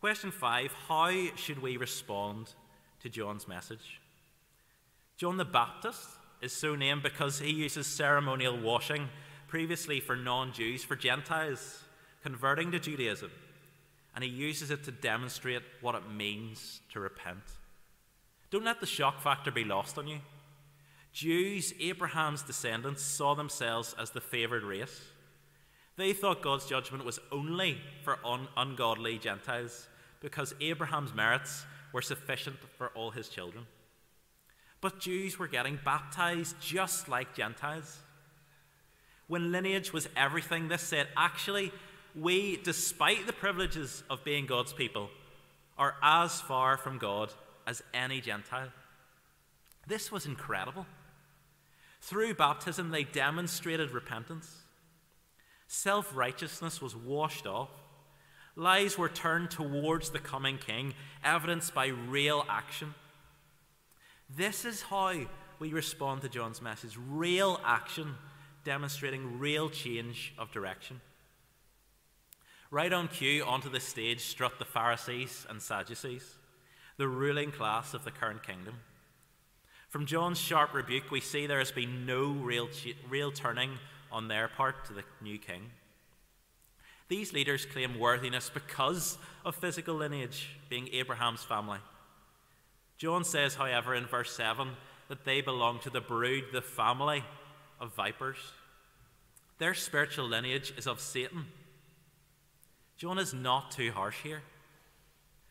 Question 0.00 0.30
five 0.30 0.72
How 0.88 1.34
should 1.36 1.62
we 1.62 1.76
respond 1.76 2.52
to 3.00 3.08
John's 3.08 3.48
message? 3.48 4.00
John 5.16 5.36
the 5.36 5.44
Baptist 5.44 6.08
is 6.42 6.52
so 6.52 6.74
named 6.74 7.02
because 7.02 7.38
he 7.38 7.50
uses 7.50 7.86
ceremonial 7.86 8.58
washing 8.60 9.08
previously 9.48 10.00
for 10.00 10.16
non 10.16 10.52
Jews, 10.52 10.84
for 10.84 10.96
Gentiles 10.96 11.84
converting 12.22 12.72
to 12.72 12.78
Judaism, 12.78 13.30
and 14.16 14.24
he 14.24 14.30
uses 14.30 14.70
it 14.70 14.82
to 14.84 14.90
demonstrate 14.90 15.62
what 15.82 15.94
it 15.94 16.10
means 16.10 16.80
to 16.90 16.98
repent. 16.98 17.44
Don't 18.50 18.64
let 18.64 18.80
the 18.80 18.86
shock 18.86 19.20
factor 19.20 19.52
be 19.52 19.62
lost 19.62 19.98
on 19.98 20.08
you. 20.08 20.20
Jews, 21.12 21.74
Abraham's 21.78 22.42
descendants, 22.42 23.02
saw 23.02 23.34
themselves 23.34 23.94
as 23.98 24.10
the 24.10 24.20
favoured 24.20 24.62
race. 24.62 25.02
They 25.96 26.14
thought 26.14 26.42
God's 26.42 26.66
judgment 26.66 27.04
was 27.04 27.20
only 27.30 27.78
for 28.02 28.18
un- 28.24 28.48
ungodly 28.56 29.18
Gentiles 29.18 29.86
because 30.20 30.54
Abraham's 30.60 31.14
merits 31.14 31.64
were 31.92 32.02
sufficient 32.02 32.56
for 32.76 32.88
all 32.88 33.10
his 33.10 33.28
children. 33.28 33.66
But 34.80 35.00
Jews 35.00 35.38
were 35.38 35.48
getting 35.48 35.78
baptized 35.84 36.56
just 36.60 37.08
like 37.08 37.34
Gentiles. 37.34 37.98
When 39.26 39.52
lineage 39.52 39.92
was 39.92 40.08
everything, 40.16 40.68
this 40.68 40.82
said, 40.82 41.08
actually, 41.16 41.72
we, 42.16 42.56
despite 42.56 43.26
the 43.26 43.32
privileges 43.32 44.02
of 44.08 44.24
being 44.24 44.46
God's 44.46 44.72
people, 44.72 45.10
are 45.78 45.94
as 46.02 46.40
far 46.40 46.76
from 46.76 46.98
God 46.98 47.32
as 47.66 47.82
any 47.92 48.20
Gentile. 48.20 48.68
This 49.86 50.10
was 50.10 50.26
incredible. 50.26 50.86
Through 52.00 52.34
baptism, 52.34 52.90
they 52.90 53.04
demonstrated 53.04 53.90
repentance. 53.90 54.62
Self 55.68 56.16
righteousness 56.16 56.80
was 56.80 56.96
washed 56.96 57.46
off. 57.46 57.70
Lies 58.54 58.96
were 58.96 59.08
turned 59.08 59.50
towards 59.50 60.10
the 60.10 60.18
coming 60.18 60.56
king, 60.56 60.94
evidenced 61.22 61.74
by 61.74 61.88
real 61.88 62.46
action. 62.48 62.94
This 64.34 64.64
is 64.64 64.82
how 64.82 65.14
we 65.58 65.72
respond 65.72 66.22
to 66.22 66.28
John's 66.28 66.62
message 66.62 66.96
real 66.96 67.60
action, 67.64 68.14
demonstrating 68.64 69.38
real 69.38 69.68
change 69.68 70.32
of 70.38 70.50
direction. 70.52 71.00
Right 72.70 72.92
on 72.92 73.08
cue, 73.08 73.44
onto 73.44 73.70
the 73.70 73.80
stage 73.80 74.20
strut 74.20 74.58
the 74.58 74.64
Pharisees 74.64 75.46
and 75.48 75.62
Sadducees, 75.62 76.34
the 76.96 77.08
ruling 77.08 77.52
class 77.52 77.94
of 77.94 78.04
the 78.04 78.10
current 78.10 78.42
kingdom. 78.42 78.74
From 79.88 80.06
John's 80.06 80.38
sharp 80.38 80.74
rebuke, 80.74 81.10
we 81.10 81.20
see 81.20 81.46
there 81.46 81.60
has 81.60 81.70
been 81.70 82.06
no 82.06 82.32
real, 82.32 82.68
real 83.08 83.30
turning 83.30 83.78
on 84.10 84.28
their 84.28 84.48
part 84.48 84.84
to 84.86 84.92
the 84.92 85.04
new 85.22 85.38
king. 85.38 85.70
These 87.08 87.32
leaders 87.32 87.64
claim 87.64 87.98
worthiness 87.98 88.50
because 88.52 89.16
of 89.44 89.54
physical 89.54 89.94
lineage, 89.94 90.56
being 90.68 90.88
Abraham's 90.92 91.44
family. 91.44 91.78
John 92.98 93.22
says, 93.22 93.54
however, 93.54 93.94
in 93.94 94.06
verse 94.06 94.34
7, 94.34 94.70
that 95.08 95.24
they 95.24 95.40
belong 95.40 95.78
to 95.80 95.90
the 95.90 96.00
brood, 96.00 96.46
the 96.52 96.62
family 96.62 97.22
of 97.80 97.94
vipers. 97.94 98.38
Their 99.58 99.74
spiritual 99.74 100.26
lineage 100.26 100.74
is 100.76 100.88
of 100.88 101.00
Satan. 101.00 101.46
John 102.96 103.18
is 103.18 103.34
not 103.34 103.70
too 103.70 103.92
harsh 103.92 104.22
here. 104.22 104.42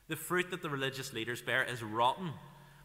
The 0.08 0.16
fruit 0.16 0.52
that 0.52 0.62
the 0.62 0.70
religious 0.70 1.14
leaders 1.14 1.42
bear 1.42 1.64
is 1.64 1.84
rotten 1.84 2.32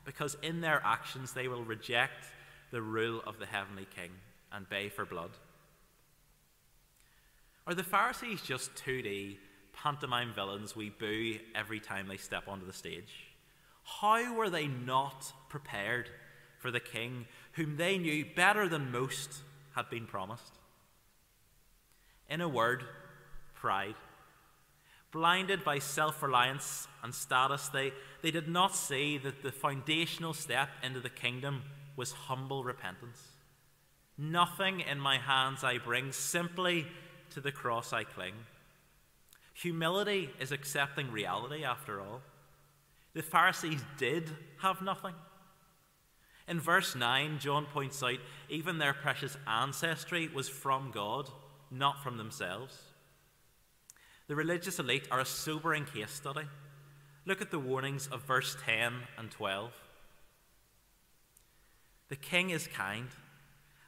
because 0.04 0.36
in 0.42 0.60
their 0.60 0.82
actions 0.84 1.32
they 1.32 1.48
will 1.48 1.64
reject 1.64 2.26
the 2.70 2.82
rule 2.82 3.22
of 3.26 3.38
the 3.38 3.46
heavenly 3.46 3.86
king 3.94 4.10
and 4.52 4.68
bay 4.68 4.88
for 4.88 5.04
blood. 5.04 5.30
Are 7.66 7.74
the 7.74 7.82
Pharisees 7.82 8.42
just 8.42 8.74
2D 8.74 9.36
pantomime 9.72 10.32
villains 10.34 10.74
we 10.74 10.90
boo 10.90 11.38
every 11.54 11.80
time 11.80 12.08
they 12.08 12.16
step 12.16 12.48
onto 12.48 12.66
the 12.66 12.72
stage? 12.72 13.26
How 13.84 14.34
were 14.34 14.50
they 14.50 14.66
not 14.66 15.32
prepared 15.48 16.10
for 16.58 16.70
the 16.70 16.80
king 16.80 17.26
whom 17.52 17.76
they 17.76 17.98
knew 17.98 18.24
better 18.36 18.68
than 18.68 18.92
most 18.92 19.42
had 19.74 19.88
been 19.90 20.06
promised? 20.06 20.52
In 22.28 22.40
a 22.40 22.48
word, 22.48 22.84
pride. 23.54 23.96
Blinded 25.12 25.64
by 25.64 25.80
self 25.80 26.22
reliance 26.22 26.86
and 27.02 27.14
status, 27.14 27.68
they, 27.68 27.92
they 28.22 28.30
did 28.30 28.48
not 28.48 28.76
see 28.76 29.18
that 29.18 29.42
the 29.42 29.50
foundational 29.52 30.34
step 30.34 30.68
into 30.82 31.00
the 31.00 31.10
kingdom 31.10 31.62
was 31.96 32.12
humble 32.12 32.62
repentance. 32.62 33.20
Nothing 34.16 34.80
in 34.80 35.00
my 35.00 35.18
hands 35.18 35.64
I 35.64 35.78
bring, 35.78 36.12
simply 36.12 36.86
to 37.30 37.40
the 37.40 37.50
cross 37.52 37.92
I 37.92 38.04
cling. 38.04 38.34
Humility 39.54 40.30
is 40.38 40.52
accepting 40.52 41.10
reality, 41.10 41.64
after 41.64 42.00
all. 42.00 42.22
The 43.14 43.22
Pharisees 43.22 43.82
did 43.98 44.30
have 44.58 44.80
nothing. 44.80 45.14
In 46.46 46.60
verse 46.60 46.94
9, 46.94 47.38
John 47.38 47.66
points 47.66 48.02
out 48.02 48.18
even 48.48 48.78
their 48.78 48.94
precious 48.94 49.36
ancestry 49.46 50.28
was 50.28 50.48
from 50.48 50.90
God, 50.90 51.28
not 51.70 52.02
from 52.02 52.16
themselves. 52.16 52.76
The 54.30 54.36
religious 54.36 54.78
elite 54.78 55.08
are 55.10 55.18
a 55.18 55.24
sobering 55.24 55.86
case 55.86 56.12
study. 56.12 56.46
Look 57.26 57.42
at 57.42 57.50
the 57.50 57.58
warnings 57.58 58.06
of 58.06 58.22
verse 58.22 58.56
10 58.64 58.92
and 59.18 59.28
12. 59.28 59.72
The 62.10 62.14
king 62.14 62.50
is 62.50 62.68
kind, 62.68 63.08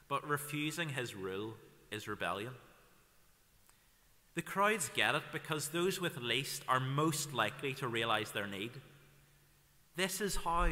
but 0.09 0.27
refusing 0.27 0.89
his 0.89 1.15
rule 1.15 1.53
is 1.93 2.09
rebellion. 2.09 2.51
The 4.35 4.41
crowds 4.41 4.91
get 4.93 5.15
it 5.15 5.23
because 5.31 5.69
those 5.69 6.01
with 6.01 6.17
least 6.17 6.63
are 6.67 6.81
most 6.81 7.33
likely 7.33 7.73
to 7.75 7.87
realize 7.87 8.31
their 8.31 8.45
need. 8.45 8.71
This 9.95 10.19
is 10.19 10.35
how 10.35 10.71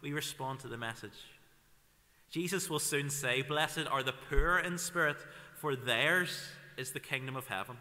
we 0.00 0.14
respond 0.14 0.60
to 0.60 0.68
the 0.68 0.78
message. 0.78 1.26
Jesus 2.30 2.70
will 2.70 2.78
soon 2.78 3.10
say, 3.10 3.42
Blessed 3.42 3.86
are 3.90 4.02
the 4.02 4.14
poor 4.30 4.60
in 4.60 4.78
spirit, 4.78 5.18
for 5.56 5.76
theirs 5.76 6.40
is 6.78 6.92
the 6.92 7.00
kingdom 7.00 7.36
of 7.36 7.48
heaven. 7.48 7.76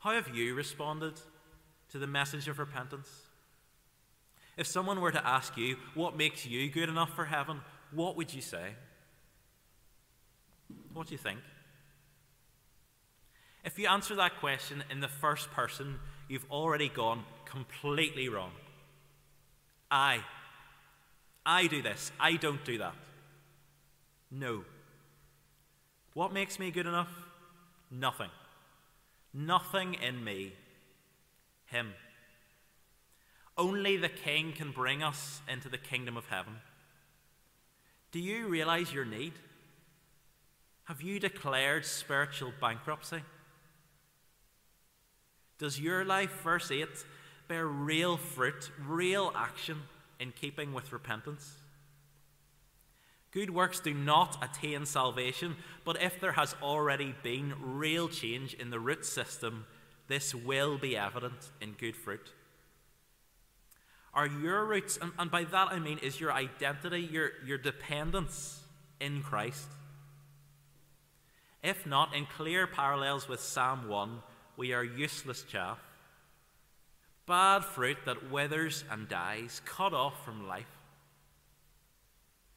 How 0.00 0.12
have 0.12 0.34
you 0.34 0.54
responded 0.54 1.14
to 1.90 1.98
the 1.98 2.06
message 2.06 2.48
of 2.48 2.58
repentance? 2.58 3.08
If 4.56 4.66
someone 4.66 5.00
were 5.00 5.12
to 5.12 5.26
ask 5.26 5.56
you, 5.56 5.76
What 5.94 6.16
makes 6.16 6.44
you 6.46 6.70
good 6.70 6.88
enough 6.88 7.14
for 7.14 7.24
heaven? 7.26 7.60
what 7.92 8.16
would 8.16 8.32
you 8.32 8.40
say? 8.40 8.74
What 10.94 11.08
do 11.08 11.12
you 11.12 11.18
think? 11.18 11.40
If 13.64 13.78
you 13.78 13.88
answer 13.88 14.14
that 14.16 14.38
question 14.38 14.84
in 14.90 15.00
the 15.00 15.08
first 15.08 15.50
person, 15.50 15.98
you've 16.28 16.46
already 16.50 16.88
gone 16.88 17.24
completely 17.44 18.28
wrong. 18.28 18.52
I. 19.90 20.24
I 21.44 21.66
do 21.66 21.82
this. 21.82 22.12
I 22.18 22.36
don't 22.36 22.64
do 22.64 22.78
that. 22.78 22.94
No. 24.30 24.64
What 26.14 26.32
makes 26.32 26.58
me 26.58 26.70
good 26.70 26.86
enough? 26.86 27.12
Nothing. 27.90 28.30
Nothing 29.32 29.94
in 29.94 30.22
me. 30.24 30.52
Him. 31.66 31.92
Only 33.56 33.96
the 33.96 34.08
King 34.08 34.52
can 34.52 34.72
bring 34.72 35.02
us 35.02 35.40
into 35.52 35.68
the 35.68 35.78
kingdom 35.78 36.16
of 36.16 36.26
heaven. 36.26 36.56
Do 38.10 38.18
you 38.18 38.48
realize 38.48 38.92
your 38.92 39.04
need? 39.04 39.34
Have 40.84 41.02
you 41.02 41.20
declared 41.20 41.86
spiritual 41.86 42.52
bankruptcy? 42.60 43.22
Does 45.58 45.78
your 45.78 46.04
life, 46.04 46.40
verse 46.42 46.70
8, 46.72 46.88
bear 47.46 47.66
real 47.66 48.16
fruit, 48.16 48.70
real 48.84 49.32
action 49.36 49.82
in 50.18 50.32
keeping 50.32 50.72
with 50.72 50.92
repentance? 50.92 51.59
Good 53.32 53.50
works 53.50 53.78
do 53.78 53.94
not 53.94 54.42
attain 54.42 54.86
salvation, 54.86 55.56
but 55.84 56.02
if 56.02 56.20
there 56.20 56.32
has 56.32 56.56
already 56.62 57.14
been 57.22 57.54
real 57.60 58.08
change 58.08 58.54
in 58.54 58.70
the 58.70 58.80
root 58.80 59.04
system, 59.04 59.66
this 60.08 60.34
will 60.34 60.78
be 60.78 60.96
evident 60.96 61.52
in 61.60 61.72
good 61.72 61.94
fruit. 61.94 62.32
Are 64.12 64.26
your 64.26 64.64
roots, 64.64 64.98
and, 65.00 65.12
and 65.18 65.30
by 65.30 65.44
that 65.44 65.68
I 65.70 65.78
mean 65.78 65.98
is 65.98 66.20
your 66.20 66.32
identity, 66.32 67.00
your, 67.00 67.30
your 67.46 67.58
dependence 67.58 68.60
in 68.98 69.22
Christ? 69.22 69.68
If 71.62 71.86
not, 71.86 72.14
in 72.14 72.26
clear 72.26 72.66
parallels 72.66 73.28
with 73.28 73.40
Psalm 73.40 73.88
1, 73.88 74.22
we 74.56 74.72
are 74.72 74.82
useless 74.82 75.44
chaff, 75.44 75.78
bad 77.26 77.64
fruit 77.64 77.98
that 78.06 78.30
withers 78.30 78.82
and 78.90 79.08
dies, 79.08 79.62
cut 79.64 79.94
off 79.94 80.24
from 80.24 80.48
life. 80.48 80.79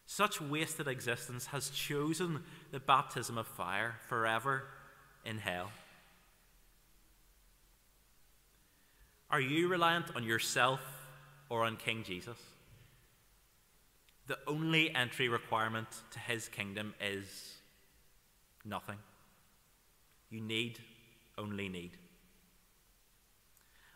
Such 0.05 0.41
wasted 0.41 0.87
existence 0.87 1.47
has 1.47 1.69
chosen 1.69 2.43
the 2.71 2.79
baptism 2.79 3.37
of 3.37 3.47
fire 3.47 3.95
forever 4.07 4.65
in 5.25 5.37
hell. 5.37 5.71
Are 9.29 9.41
you 9.41 9.67
reliant 9.67 10.15
on 10.15 10.23
yourself 10.23 10.81
or 11.49 11.63
on 11.63 11.77
King 11.77 12.03
Jesus? 12.03 12.37
The 14.27 14.37
only 14.47 14.93
entry 14.93 15.27
requirement 15.27 15.87
to 16.11 16.19
his 16.19 16.47
kingdom 16.47 16.93
is 17.01 17.55
nothing. 18.63 18.97
You 20.29 20.41
need 20.41 20.79
only 21.37 21.67
need. 21.67 21.91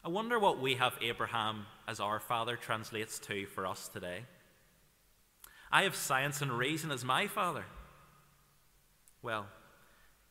I 0.03 0.09
wonder 0.09 0.39
what 0.39 0.59
we 0.59 0.75
have 0.75 0.97
Abraham 1.01 1.65
as 1.87 1.99
our 1.99 2.19
father 2.19 2.55
translates 2.55 3.19
to 3.19 3.45
for 3.45 3.67
us 3.67 3.89
today. 3.89 4.21
I 5.71 5.83
have 5.83 5.95
science 5.95 6.41
and 6.41 6.51
reason 6.51 6.91
as 6.91 7.03
my 7.03 7.27
father. 7.27 7.65
Well, 9.21 9.47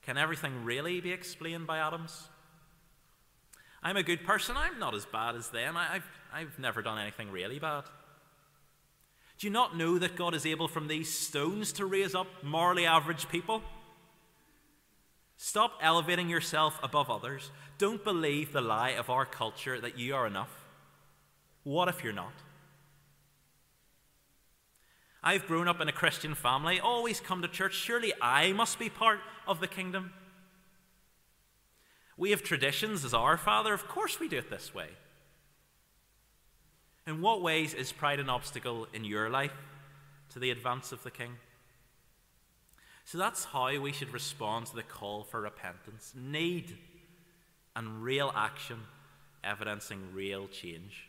can 0.02 0.16
everything 0.16 0.64
really 0.64 1.00
be 1.00 1.12
explained 1.12 1.66
by 1.66 1.78
atoms? 1.78 2.28
I'm 3.82 3.96
a 3.96 4.02
good 4.02 4.24
person. 4.24 4.56
I'm 4.56 4.78
not 4.78 4.94
as 4.94 5.04
bad 5.04 5.36
as 5.36 5.48
them. 5.50 5.76
I, 5.76 5.84
have 5.84 6.04
I've 6.32 6.58
never 6.58 6.82
done 6.82 6.98
anything 6.98 7.30
really 7.30 7.58
bad. 7.58 7.84
Do 9.38 9.46
you 9.46 9.52
not 9.52 9.76
know 9.76 9.98
that 9.98 10.16
God 10.16 10.34
is 10.34 10.46
able 10.46 10.66
from 10.66 10.88
these 10.88 11.12
stones 11.12 11.72
to 11.74 11.84
raise 11.84 12.14
up 12.14 12.26
morally 12.42 12.86
average 12.86 13.28
people? 13.28 13.62
Stop 15.36 15.72
elevating 15.82 16.30
yourself 16.30 16.80
above 16.82 17.10
others. 17.10 17.50
Don't 17.76 18.02
believe 18.02 18.52
the 18.52 18.62
lie 18.62 18.90
of 18.90 19.10
our 19.10 19.26
culture 19.26 19.78
that 19.80 19.98
you 19.98 20.14
are 20.14 20.26
enough. 20.26 20.64
What 21.62 21.88
if 21.88 22.02
you're 22.02 22.12
not? 22.14 22.32
I've 25.26 25.48
grown 25.48 25.66
up 25.66 25.80
in 25.80 25.88
a 25.88 25.92
Christian 25.92 26.36
family, 26.36 26.78
always 26.78 27.18
come 27.18 27.42
to 27.42 27.48
church. 27.48 27.74
Surely 27.74 28.12
I 28.22 28.52
must 28.52 28.78
be 28.78 28.88
part 28.88 29.18
of 29.48 29.58
the 29.58 29.66
kingdom. 29.66 30.12
We 32.16 32.30
have 32.30 32.44
traditions 32.44 33.04
as 33.04 33.12
our 33.12 33.36
Father. 33.36 33.74
Of 33.74 33.88
course, 33.88 34.20
we 34.20 34.28
do 34.28 34.38
it 34.38 34.50
this 34.50 34.72
way. 34.72 34.86
In 37.08 37.20
what 37.22 37.42
ways 37.42 37.74
is 37.74 37.90
pride 37.90 38.20
an 38.20 38.30
obstacle 38.30 38.86
in 38.94 39.04
your 39.04 39.28
life 39.28 39.50
to 40.30 40.38
the 40.38 40.52
advance 40.52 40.92
of 40.92 41.02
the 41.02 41.10
King? 41.10 41.32
So 43.04 43.18
that's 43.18 43.46
how 43.46 43.80
we 43.80 43.90
should 43.90 44.12
respond 44.12 44.66
to 44.66 44.76
the 44.76 44.84
call 44.84 45.24
for 45.24 45.40
repentance 45.40 46.12
need 46.14 46.78
and 47.74 48.00
real 48.00 48.32
action, 48.36 48.78
evidencing 49.42 50.12
real 50.14 50.46
change. 50.46 51.05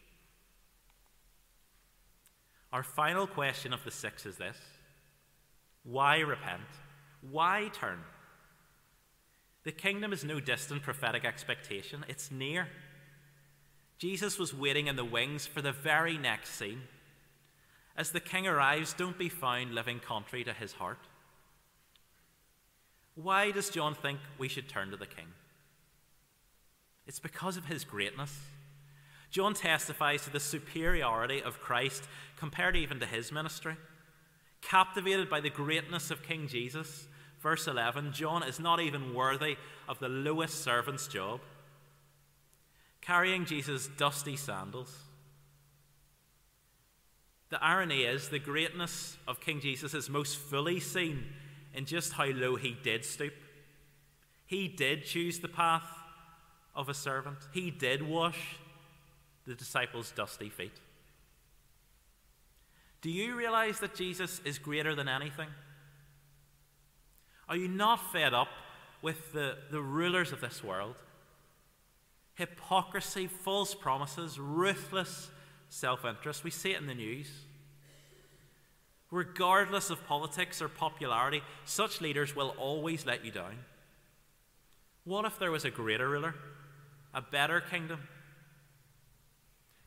Our 2.73 2.83
final 2.83 3.27
question 3.27 3.73
of 3.73 3.83
the 3.83 3.91
six 3.91 4.25
is 4.25 4.37
this 4.37 4.57
Why 5.83 6.19
repent? 6.19 6.61
Why 7.21 7.69
turn? 7.73 7.99
The 9.63 9.71
kingdom 9.71 10.13
is 10.13 10.23
no 10.23 10.39
distant 10.39 10.81
prophetic 10.81 11.25
expectation, 11.25 12.05
it's 12.07 12.31
near. 12.31 12.67
Jesus 13.97 14.37
was 14.37 14.53
waiting 14.53 14.87
in 14.87 14.95
the 14.95 15.03
wings 15.03 15.47
for 15.47 15.61
the 15.61 15.71
very 15.71 16.17
next 16.17 16.51
scene. 16.51 16.83
As 17.95 18.11
the 18.11 18.19
king 18.19 18.45
arrives, 18.45 18.93
don't 18.93 19.17
be 19.17 19.27
found 19.27 19.73
living 19.73 19.99
contrary 19.99 20.43
to 20.43 20.53
his 20.53 20.73
heart. 20.73 20.99
Why 23.15 23.49
does 23.49 23.71
John 23.71 23.95
think 23.95 24.19
we 24.37 24.47
should 24.47 24.69
turn 24.69 24.91
to 24.91 24.97
the 24.97 25.07
king? 25.07 25.25
It's 27.07 27.19
because 27.19 27.57
of 27.57 27.65
his 27.65 27.83
greatness. 27.83 28.37
John 29.29 29.53
testifies 29.53 30.23
to 30.23 30.29
the 30.29 30.39
superiority 30.39 31.41
of 31.41 31.59
Christ 31.61 32.03
compared 32.37 32.75
even 32.75 32.99
to 32.99 33.05
his 33.05 33.31
ministry. 33.31 33.75
Captivated 34.61 35.29
by 35.29 35.41
the 35.41 35.49
greatness 35.49 36.11
of 36.11 36.23
King 36.23 36.47
Jesus, 36.47 37.07
verse 37.41 37.67
11, 37.67 38.13
John 38.13 38.43
is 38.43 38.59
not 38.59 38.79
even 38.79 39.13
worthy 39.13 39.57
of 39.87 39.99
the 39.99 40.09
lowest 40.09 40.63
servant's 40.63 41.07
job. 41.07 41.41
carrying 43.01 43.45
Jesus' 43.45 43.87
dusty 43.87 44.35
sandals. 44.35 44.93
The 47.49 47.63
irony 47.63 48.03
is, 48.03 48.27
the 48.27 48.39
greatness 48.39 49.15
of 49.25 49.39
King 49.39 49.61
Jesus 49.61 49.93
is 49.93 50.09
most 50.09 50.37
fully 50.37 50.81
seen 50.81 51.23
in 51.73 51.85
just 51.85 52.13
how 52.13 52.25
low 52.25 52.57
he 52.57 52.75
did 52.83 53.05
stoop. 53.05 53.33
He 54.45 54.67
did 54.67 55.05
choose 55.05 55.39
the 55.39 55.47
path 55.47 55.87
of 56.75 56.89
a 56.89 56.93
servant, 56.93 57.37
he 57.53 57.71
did 57.71 58.03
wash 58.03 58.57
the 59.47 59.55
disciples' 59.55 60.11
dusty 60.11 60.49
feet. 60.49 60.73
Do 63.01 63.09
you 63.09 63.35
realize 63.35 63.79
that 63.79 63.95
Jesus 63.95 64.41
is 64.43 64.59
greater 64.59 64.93
than 64.93 65.07
anything? 65.07 65.47
Are 67.47 67.55
you 67.55 67.69
not 67.69 68.11
fed 68.11 68.33
up 68.33 68.49
with 69.01 69.31
the, 69.31 69.57
the 69.71 69.81
rulers 69.81 70.33
of 70.33 70.41
this 70.41 70.63
world? 70.63 70.95
Hypocrisy, 72.35 73.27
false 73.27 73.73
promises, 73.73 74.37
ruthless 74.37 75.29
self 75.69 76.03
interest. 76.05 76.43
We 76.43 76.51
see 76.51 76.71
it 76.71 76.81
in 76.81 76.87
the 76.87 76.93
news. 76.93 77.29
Regardless 79.09 79.89
of 79.89 80.05
politics 80.05 80.61
or 80.61 80.67
popularity, 80.67 81.41
such 81.63 82.01
leaders 82.01 82.35
will 82.35 82.53
always 82.57 83.05
let 83.05 83.23
you 83.23 83.31
down. 83.31 83.59
What 85.05 85.23
if 85.23 85.39
there 85.39 85.51
was 85.51 85.63
a 85.63 85.71
greater 85.71 86.09
ruler, 86.09 86.35
a 87.13 87.21
better 87.21 87.61
kingdom? 87.61 88.01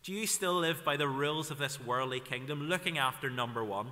Do 0.02 0.12
you 0.12 0.26
still 0.26 0.54
live 0.54 0.84
by 0.84 0.96
the 0.96 1.08
rules 1.08 1.50
of 1.50 1.58
this 1.58 1.80
worldly 1.80 2.20
kingdom, 2.20 2.68
looking 2.68 2.98
after 2.98 3.28
number 3.28 3.64
one? 3.64 3.88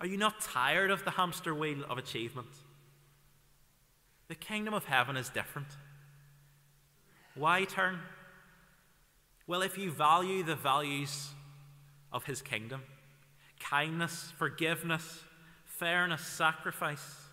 Are 0.00 0.06
you 0.06 0.16
not 0.16 0.40
tired 0.40 0.90
of 0.90 1.04
the 1.04 1.12
hamster 1.12 1.54
wheel 1.54 1.84
of 1.88 1.98
achievement? 1.98 2.48
The 4.28 4.34
kingdom 4.34 4.74
of 4.74 4.86
heaven 4.86 5.16
is 5.16 5.28
different. 5.28 5.68
Why 7.34 7.64
turn? 7.64 8.00
Well, 9.46 9.62
if 9.62 9.76
you 9.76 9.90
value 9.90 10.42
the 10.42 10.56
values 10.56 11.30
of 12.12 12.24
his 12.24 12.40
kingdom 12.40 12.82
kindness, 13.60 14.32
forgiveness, 14.36 15.20
fairness, 15.64 16.20
sacrifice 16.20 17.24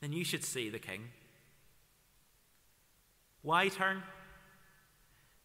then 0.00 0.12
you 0.12 0.24
should 0.24 0.44
see 0.44 0.68
the 0.68 0.78
king. 0.78 1.08
Why 3.42 3.68
turn? 3.68 4.02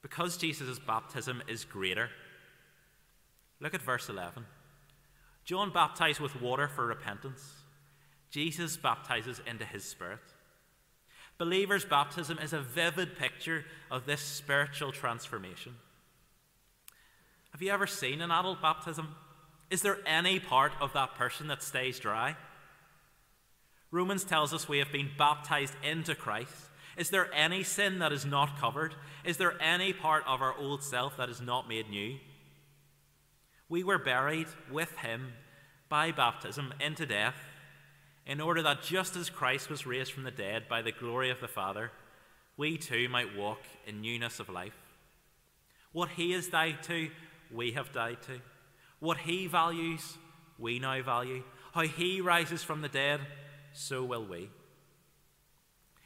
Because 0.02 0.38
Jesus' 0.38 0.80
baptism 0.80 1.44
is 1.48 1.64
greater. 1.66 2.10
Look 3.60 3.74
at 3.74 3.82
verse 3.82 4.10
11. 4.10 4.46
John 5.46 5.72
baptized 5.72 6.20
with 6.20 6.42
water 6.42 6.68
for 6.68 6.86
repentance. 6.86 7.44
Jesus 8.30 8.78
baptizes 8.78 9.42
into 9.46 9.66
his 9.66 9.84
spirit. 9.84 10.20
Believers' 11.38 11.86
baptism 11.86 12.40
is 12.40 12.54
a 12.54 12.62
vivid 12.62 13.18
picture 13.18 13.66
of 13.90 14.06
this 14.06 14.22
spiritual 14.22 14.92
transformation. 14.92 15.76
Have 17.52 17.62
you 17.62 17.72
ever 17.72 17.88
seen 17.88 18.22
an 18.22 18.32
adult 18.32 18.62
baptism? 18.62 19.16
Is 19.70 19.82
there 19.82 19.98
any 20.06 20.40
part 20.40 20.72
of 20.80 20.94
that 20.94 21.16
person 21.16 21.48
that 21.48 21.64
stays 21.64 22.00
dry? 22.00 22.36
Romans 23.90 24.24
tells 24.24 24.54
us 24.54 24.70
we 24.70 24.80
have 24.80 24.92
been 24.92 25.10
baptized 25.18 25.74
into 25.84 26.16
Christ. 26.16 26.70
Is 27.02 27.10
there 27.10 27.34
any 27.34 27.64
sin 27.64 27.98
that 27.98 28.12
is 28.12 28.28
not 28.28 28.60
covered? 28.60 28.94
Is 29.26 29.38
there 29.38 29.60
any 29.60 29.92
part 29.92 30.24
of 30.28 30.40
our 30.40 30.56
old 30.56 30.84
self 30.84 31.18
that 31.18 31.30
is 31.30 31.42
not 31.42 31.68
made 31.68 31.90
new? 31.90 32.20
We 33.68 33.84
were 33.84 33.98
buried 33.98 34.46
with 34.72 34.96
him 34.98 35.34
by 35.90 36.12
baptism 36.12 36.76
into 36.80 37.08
death, 37.08 37.34
in 38.28 38.40
order 38.40 38.62
that 38.62 38.84
just 38.84 39.16
as 39.16 39.32
Christ 39.32 39.68
was 39.68 39.88
raised 39.88 40.12
from 40.12 40.26
the 40.26 40.30
dead 40.30 40.70
by 40.70 40.84
the 40.84 40.92
glory 40.92 41.32
of 41.32 41.42
the 41.42 41.48
Father, 41.48 41.92
we 42.56 42.78
too 42.78 43.10
might 43.10 43.36
walk 43.36 43.62
in 43.88 44.02
newness 44.02 44.40
of 44.40 44.48
life. 44.48 44.78
What 45.94 46.10
he 46.10 46.34
has 46.34 46.50
died 46.50 46.84
to, 46.84 47.10
we 47.52 47.72
have 47.72 47.92
died 47.92 48.22
to. 48.28 48.42
What 49.00 49.18
he 49.18 49.48
values, 49.48 50.20
we 50.60 50.78
now 50.78 51.02
value. 51.02 51.42
How 51.74 51.82
he 51.82 52.22
rises 52.22 52.62
from 52.62 52.82
the 52.84 52.90
dead, 52.90 53.22
so 53.74 54.04
will 54.04 54.24
we. 54.24 54.52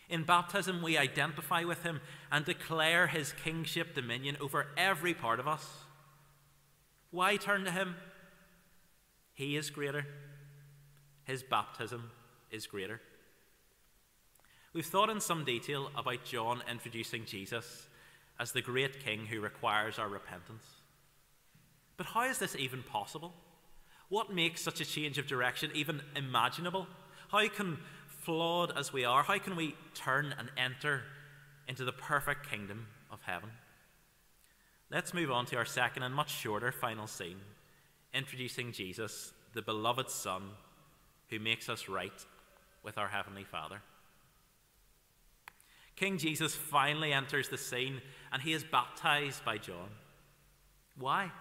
In 0.09 0.23
baptism, 0.23 0.81
we 0.81 0.97
identify 0.97 1.63
with 1.63 1.83
him 1.83 1.99
and 2.31 2.45
declare 2.45 3.07
his 3.07 3.33
kingship 3.33 3.95
dominion 3.95 4.37
over 4.39 4.67
every 4.77 5.13
part 5.13 5.39
of 5.39 5.47
us. 5.47 5.67
Why 7.11 7.37
turn 7.37 7.65
to 7.65 7.71
him? 7.71 7.95
He 9.33 9.57
is 9.57 9.69
greater. 9.69 10.05
His 11.23 11.43
baptism 11.43 12.11
is 12.51 12.67
greater. 12.67 13.01
We've 14.73 14.85
thought 14.85 15.09
in 15.09 15.21
some 15.21 15.45
detail 15.45 15.89
about 15.95 16.25
John 16.25 16.61
introducing 16.69 17.25
Jesus 17.25 17.87
as 18.39 18.51
the 18.51 18.61
great 18.61 19.03
king 19.03 19.25
who 19.25 19.39
requires 19.39 19.97
our 19.97 20.09
repentance. 20.09 20.65
But 21.97 22.07
how 22.07 22.23
is 22.23 22.37
this 22.37 22.55
even 22.55 22.83
possible? 22.83 23.33
What 24.09 24.33
makes 24.33 24.61
such 24.61 24.81
a 24.81 24.85
change 24.85 25.17
of 25.17 25.27
direction 25.27 25.71
even 25.73 26.01
imaginable? 26.15 26.87
How 27.29 27.47
can 27.47 27.77
flawed 28.25 28.75
as 28.75 28.91
we 28.91 29.05
are, 29.05 29.23
how 29.23 29.37
can 29.37 29.55
we 29.55 29.75
turn 29.93 30.33
and 30.37 30.49
enter 30.57 31.03
into 31.67 31.85
the 31.85 31.91
perfect 31.91 32.49
kingdom 32.49 32.87
of 33.11 33.21
heaven? 33.21 33.49
Let's 34.91 35.13
move 35.13 35.31
on 35.31 35.45
to 35.47 35.57
our 35.57 35.65
second 35.65 36.03
and 36.03 36.13
much 36.13 36.31
shorter 36.31 36.71
final 36.71 37.07
scene, 37.07 37.39
introducing 38.13 38.71
Jesus, 38.71 39.31
the 39.53 39.61
beloved 39.61 40.09
Son, 40.09 40.41
who 41.29 41.39
makes 41.39 41.69
us 41.69 41.87
right 41.87 42.25
with 42.83 42.97
our 42.97 43.07
Heavenly 43.07 43.43
Father. 43.43 43.81
King 45.95 46.17
Jesus 46.17 46.55
finally 46.55 47.13
enters 47.13 47.49
the 47.49 47.57
scene 47.57 48.01
and 48.31 48.41
he 48.41 48.53
is 48.53 48.63
baptized 48.63 49.45
by 49.45 49.57
John. 49.57 49.89
Why? 50.97 51.31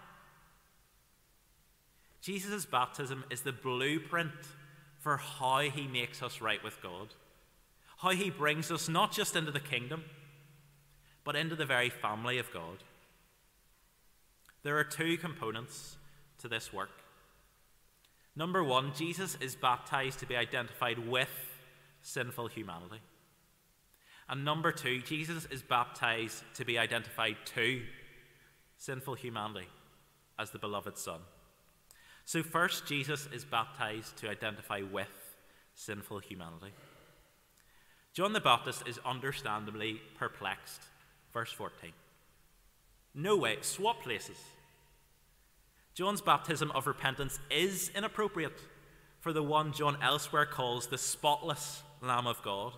Jesus' 2.20 2.64
baptism 2.64 3.24
is 3.30 3.42
the 3.42 3.52
blueprint 3.52 4.30
for 5.04 5.18
how 5.18 5.60
he 5.60 5.86
makes 5.86 6.22
us 6.22 6.40
right 6.40 6.64
with 6.64 6.82
God, 6.82 7.08
how 7.98 8.10
he 8.12 8.30
brings 8.30 8.70
us 8.70 8.88
not 8.88 9.12
just 9.12 9.36
into 9.36 9.50
the 9.50 9.60
kingdom, 9.60 10.04
but 11.24 11.36
into 11.36 11.54
the 11.54 11.66
very 11.66 11.90
family 11.90 12.38
of 12.38 12.50
God. 12.54 12.82
There 14.62 14.78
are 14.78 14.84
two 14.84 15.18
components 15.18 15.98
to 16.38 16.48
this 16.48 16.72
work. 16.72 17.02
Number 18.34 18.64
one, 18.64 18.94
Jesus 18.96 19.36
is 19.42 19.54
baptized 19.54 20.20
to 20.20 20.26
be 20.26 20.36
identified 20.36 20.98
with 20.98 21.28
sinful 22.00 22.48
humanity. 22.48 23.02
And 24.26 24.42
number 24.42 24.72
two, 24.72 25.02
Jesus 25.02 25.46
is 25.50 25.60
baptized 25.60 26.42
to 26.54 26.64
be 26.64 26.78
identified 26.78 27.36
to 27.56 27.82
sinful 28.78 29.16
humanity 29.16 29.68
as 30.38 30.50
the 30.50 30.58
beloved 30.58 30.96
Son. 30.96 31.20
So, 32.24 32.42
first, 32.42 32.86
Jesus 32.86 33.28
is 33.32 33.44
baptized 33.44 34.16
to 34.18 34.30
identify 34.30 34.80
with 34.82 35.08
sinful 35.74 36.20
humanity. 36.20 36.72
John 38.14 38.32
the 38.32 38.40
Baptist 38.40 38.86
is 38.86 39.00
understandably 39.04 40.00
perplexed. 40.16 40.80
Verse 41.32 41.52
14. 41.52 41.90
No 43.14 43.36
way, 43.36 43.58
swap 43.60 44.02
places. 44.02 44.38
John's 45.94 46.20
baptism 46.20 46.70
of 46.72 46.86
repentance 46.86 47.38
is 47.50 47.90
inappropriate 47.94 48.60
for 49.20 49.32
the 49.32 49.42
one 49.42 49.72
John 49.72 49.96
elsewhere 50.02 50.46
calls 50.46 50.86
the 50.86 50.98
spotless 50.98 51.82
Lamb 52.02 52.26
of 52.26 52.42
God. 52.42 52.74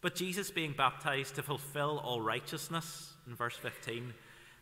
But 0.00 0.14
Jesus 0.14 0.50
being 0.50 0.74
baptized 0.76 1.34
to 1.34 1.42
fulfill 1.42 1.98
all 1.98 2.20
righteousness 2.20 3.14
in 3.26 3.34
verse 3.34 3.56
15, 3.56 4.14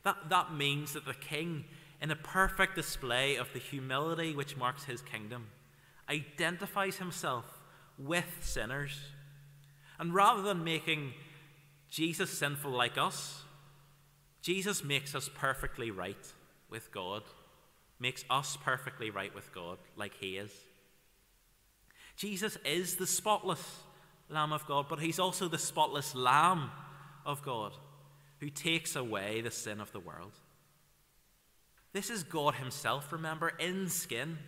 that, 0.04 0.16
that 0.30 0.54
means 0.54 0.94
that 0.94 1.04
the 1.04 1.14
king 1.14 1.64
in 2.00 2.10
a 2.10 2.16
perfect 2.16 2.74
display 2.74 3.36
of 3.36 3.52
the 3.52 3.58
humility 3.58 4.34
which 4.34 4.56
marks 4.56 4.84
his 4.84 5.02
kingdom, 5.02 5.48
identifies 6.08 6.96
himself 6.96 7.44
with 7.98 8.38
sinners. 8.40 9.00
And 9.98 10.14
rather 10.14 10.42
than 10.42 10.62
making 10.62 11.12
Jesus 11.90 12.30
sinful 12.30 12.70
like 12.70 12.96
us, 12.96 13.42
Jesus 14.42 14.84
makes 14.84 15.14
us 15.14 15.28
perfectly 15.34 15.90
right 15.90 16.32
with 16.70 16.92
God, 16.92 17.22
makes 17.98 18.24
us 18.30 18.56
perfectly 18.62 19.10
right 19.10 19.34
with 19.34 19.52
God 19.52 19.78
like 19.96 20.14
he 20.20 20.36
is. 20.36 20.52
Jesus 22.16 22.56
is 22.64 22.96
the 22.96 23.06
spotless 23.06 23.82
Lamb 24.28 24.52
of 24.52 24.66
God, 24.66 24.86
but 24.88 25.00
he's 25.00 25.18
also 25.18 25.48
the 25.48 25.58
spotless 25.58 26.14
Lamb 26.14 26.70
of 27.24 27.42
God 27.42 27.72
who 28.40 28.50
takes 28.50 28.94
away 28.94 29.40
the 29.40 29.50
sin 29.50 29.80
of 29.80 29.90
the 29.92 30.00
world. 30.00 30.32
This 31.92 32.10
is 32.10 32.22
God 32.22 32.54
Himself, 32.54 33.12
remember, 33.12 33.48
in 33.48 33.88
skin, 33.88 34.38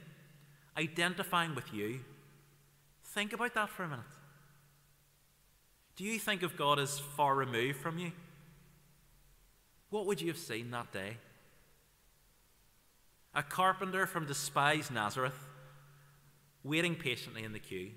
identifying 0.77 1.55
with 1.55 1.73
you. 1.73 2.01
Think 3.05 3.33
about 3.33 3.55
that 3.55 3.71
for 3.71 3.85
a 3.85 3.89
minute. 3.89 4.05
Do 5.97 6.05
you 6.05 6.19
think 6.19 6.43
of 6.43 6.57
God 6.57 6.79
as 6.79 6.99
far 6.99 7.35
removed 7.35 7.79
from 7.79 7.99
you? 7.99 8.13
What 9.91 10.07
would 10.07 10.21
you 10.21 10.29
have 10.29 10.39
seen 10.39 10.71
that 10.71 10.93
day? 10.93 11.17
A 13.35 13.43
carpenter 13.43 14.07
from 14.07 14.27
despised 14.27 14.93
Nazareth, 14.93 15.47
waiting 16.63 16.95
patiently 16.95 17.45
in 17.45 17.53
the 17.53 17.59
queue. 17.59 17.91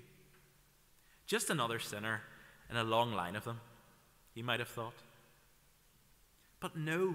Just 1.26 1.50
another 1.50 1.78
sinner 1.78 2.22
in 2.70 2.76
a 2.76 2.84
long 2.84 3.12
line 3.12 3.36
of 3.36 3.44
them, 3.44 3.60
you 4.34 4.44
might 4.44 4.60
have 4.60 4.68
thought. 4.68 4.94
But 6.60 6.76
no, 6.76 7.14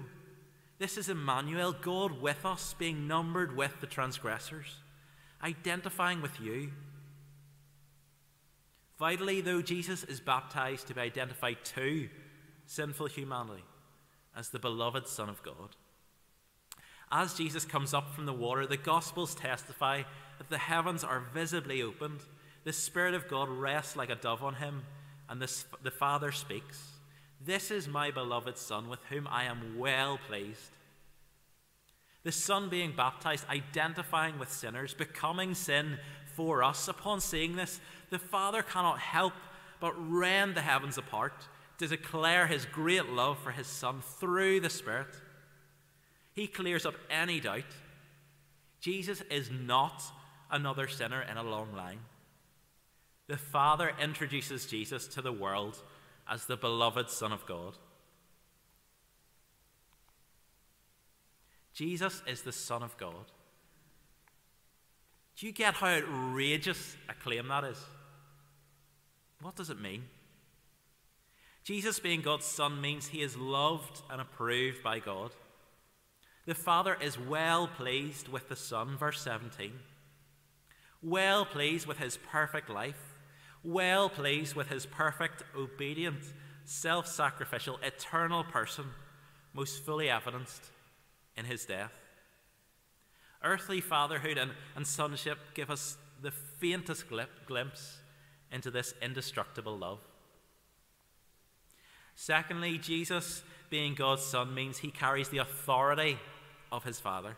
this 0.80 0.96
is 0.96 1.10
Emmanuel, 1.10 1.72
God 1.78 2.22
with 2.22 2.46
us, 2.46 2.74
being 2.78 3.06
numbered 3.06 3.54
with 3.54 3.78
the 3.82 3.86
transgressors, 3.86 4.78
identifying 5.44 6.22
with 6.22 6.40
you. 6.40 6.72
Vitally, 8.98 9.42
though, 9.42 9.60
Jesus 9.60 10.04
is 10.04 10.20
baptized 10.20 10.86
to 10.86 10.94
be 10.94 11.02
identified 11.02 11.58
to 11.64 12.08
sinful 12.64 13.08
humanity 13.08 13.62
as 14.34 14.48
the 14.48 14.58
beloved 14.58 15.06
Son 15.06 15.28
of 15.28 15.42
God. 15.42 15.76
As 17.12 17.34
Jesus 17.34 17.66
comes 17.66 17.92
up 17.92 18.14
from 18.14 18.24
the 18.24 18.32
water, 18.32 18.66
the 18.66 18.78
Gospels 18.78 19.34
testify 19.34 20.04
that 20.38 20.48
the 20.48 20.56
heavens 20.56 21.04
are 21.04 21.26
visibly 21.34 21.82
opened, 21.82 22.20
the 22.64 22.72
Spirit 22.72 23.12
of 23.12 23.28
God 23.28 23.50
rests 23.50 23.96
like 23.96 24.08
a 24.08 24.14
dove 24.14 24.42
on 24.42 24.54
him, 24.54 24.84
and 25.28 25.42
the, 25.42 25.64
the 25.82 25.90
Father 25.90 26.32
speaks. 26.32 26.99
This 27.40 27.70
is 27.70 27.88
my 27.88 28.10
beloved 28.10 28.58
Son, 28.58 28.88
with 28.88 29.02
whom 29.08 29.26
I 29.26 29.44
am 29.44 29.78
well 29.78 30.18
pleased. 30.28 30.70
The 32.22 32.32
Son 32.32 32.68
being 32.68 32.92
baptized, 32.94 33.46
identifying 33.48 34.38
with 34.38 34.52
sinners, 34.52 34.92
becoming 34.92 35.54
sin 35.54 35.98
for 36.34 36.62
us. 36.62 36.86
Upon 36.86 37.20
seeing 37.20 37.56
this, 37.56 37.80
the 38.10 38.18
Father 38.18 38.62
cannot 38.62 38.98
help 38.98 39.32
but 39.80 39.94
rend 39.96 40.54
the 40.54 40.60
heavens 40.60 40.98
apart 40.98 41.48
to 41.78 41.88
declare 41.88 42.46
his 42.46 42.66
great 42.66 43.08
love 43.08 43.38
for 43.38 43.52
his 43.52 43.66
Son 43.66 44.02
through 44.02 44.60
the 44.60 44.68
Spirit. 44.68 45.08
He 46.34 46.46
clears 46.46 46.84
up 46.84 46.94
any 47.08 47.40
doubt. 47.40 47.64
Jesus 48.80 49.22
is 49.30 49.50
not 49.50 50.02
another 50.50 50.88
sinner 50.88 51.22
in 51.22 51.38
a 51.38 51.42
long 51.42 51.72
line. 51.74 52.00
The 53.28 53.38
Father 53.38 53.92
introduces 54.00 54.66
Jesus 54.66 55.06
to 55.08 55.22
the 55.22 55.32
world 55.32 55.82
as 56.28 56.46
the 56.46 56.56
beloved 56.56 57.10
Son 57.10 57.32
of 57.32 57.46
God. 57.46 57.76
Jesus 61.72 62.22
is 62.26 62.42
the 62.42 62.52
Son 62.52 62.82
of 62.82 62.96
God. 62.96 63.32
Do 65.36 65.46
you 65.46 65.52
get 65.52 65.74
how 65.74 65.86
outrageous 65.86 66.96
a 67.08 67.14
claim 67.14 67.48
that 67.48 67.64
is? 67.64 67.78
What 69.40 69.56
does 69.56 69.70
it 69.70 69.80
mean? 69.80 70.04
Jesus 71.64 71.98
being 71.98 72.20
God's 72.20 72.44
Son 72.44 72.80
means 72.80 73.08
he 73.08 73.22
is 73.22 73.36
loved 73.36 74.02
and 74.10 74.20
approved 74.20 74.82
by 74.82 74.98
God. 74.98 75.30
The 76.46 76.54
Father 76.54 76.96
is 77.00 77.18
well 77.18 77.68
pleased 77.68 78.28
with 78.28 78.48
the 78.48 78.56
Son, 78.56 78.96
verse 78.96 79.20
17. 79.20 79.72
Well 81.02 81.44
pleased 81.44 81.86
with 81.86 81.98
his 81.98 82.18
perfect 82.30 82.68
life. 82.68 83.09
Well 83.62 84.08
pleased 84.08 84.54
with 84.54 84.68
his 84.68 84.86
perfect, 84.86 85.42
obedient, 85.56 86.22
self 86.64 87.06
sacrificial, 87.06 87.78
eternal 87.82 88.44
person, 88.44 88.86
most 89.52 89.84
fully 89.84 90.08
evidenced 90.08 90.66
in 91.36 91.44
his 91.44 91.64
death. 91.66 91.92
Earthly 93.42 93.80
fatherhood 93.80 94.38
and, 94.38 94.52
and 94.76 94.86
sonship 94.86 95.38
give 95.54 95.70
us 95.70 95.96
the 96.22 96.30
faintest 96.30 97.04
glimpse 97.46 97.98
into 98.52 98.70
this 98.70 98.94
indestructible 99.02 99.76
love. 99.76 100.00
Secondly, 102.14 102.76
Jesus, 102.76 103.42
being 103.70 103.94
God's 103.94 104.22
Son, 104.22 104.54
means 104.54 104.78
he 104.78 104.90
carries 104.90 105.28
the 105.28 105.38
authority 105.38 106.18
of 106.70 106.84
his 106.84 107.00
Father. 107.00 107.36